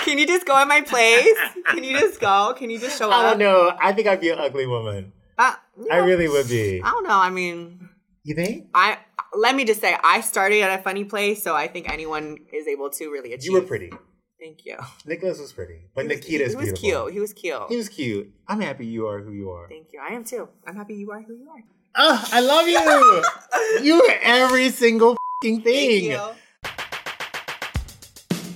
[0.05, 1.37] Can you just go in my place?
[1.67, 2.55] Can you just go?
[2.57, 3.17] Can you just show up?
[3.25, 3.73] I don't know.
[3.81, 5.13] I think I'd be an ugly woman.
[5.39, 6.81] Uh, you I really would be.
[6.83, 7.19] I don't know.
[7.19, 7.89] I mean,
[8.23, 8.69] You think?
[8.75, 8.99] I
[9.35, 12.67] let me just say, I started at a funny place, so I think anyone is
[12.69, 13.47] able to really achieve.
[13.47, 13.91] You were pretty.
[14.41, 14.77] Thank you.
[15.07, 17.13] Nicholas was pretty, but was- Nikita is he was cute.
[17.13, 17.63] He was cute.
[17.69, 18.33] He was cute.
[18.47, 19.69] I'm happy you are who you are.
[19.69, 20.01] Thank you.
[20.01, 20.49] I am too.
[20.67, 21.63] I'm happy you are who you are.
[21.97, 23.83] Oh, I love you.
[23.85, 25.91] you are every single fucking thing.
[25.91, 26.44] Thank you.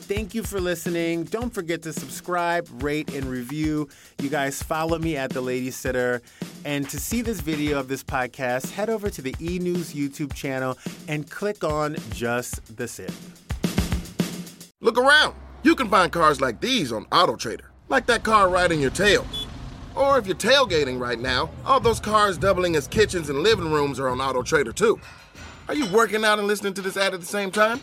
[0.08, 1.24] Thank you for listening.
[1.24, 3.90] Don't forget to subscribe, rate, and review.
[4.22, 6.22] You guys follow me at The Lady Sitter.
[6.64, 10.32] And to see this video of this podcast, head over to the E News YouTube
[10.32, 10.78] channel
[11.08, 13.12] and click on Just the Sip.
[14.80, 15.34] Look around.
[15.62, 19.26] You can find cars like these on AutoTrader, like that car right in your tail.
[19.94, 24.00] Or if you're tailgating right now, all those cars doubling as kitchens and living rooms
[24.00, 24.98] are on AutoTrader too.
[25.68, 27.82] Are you working out and listening to this ad at the same time?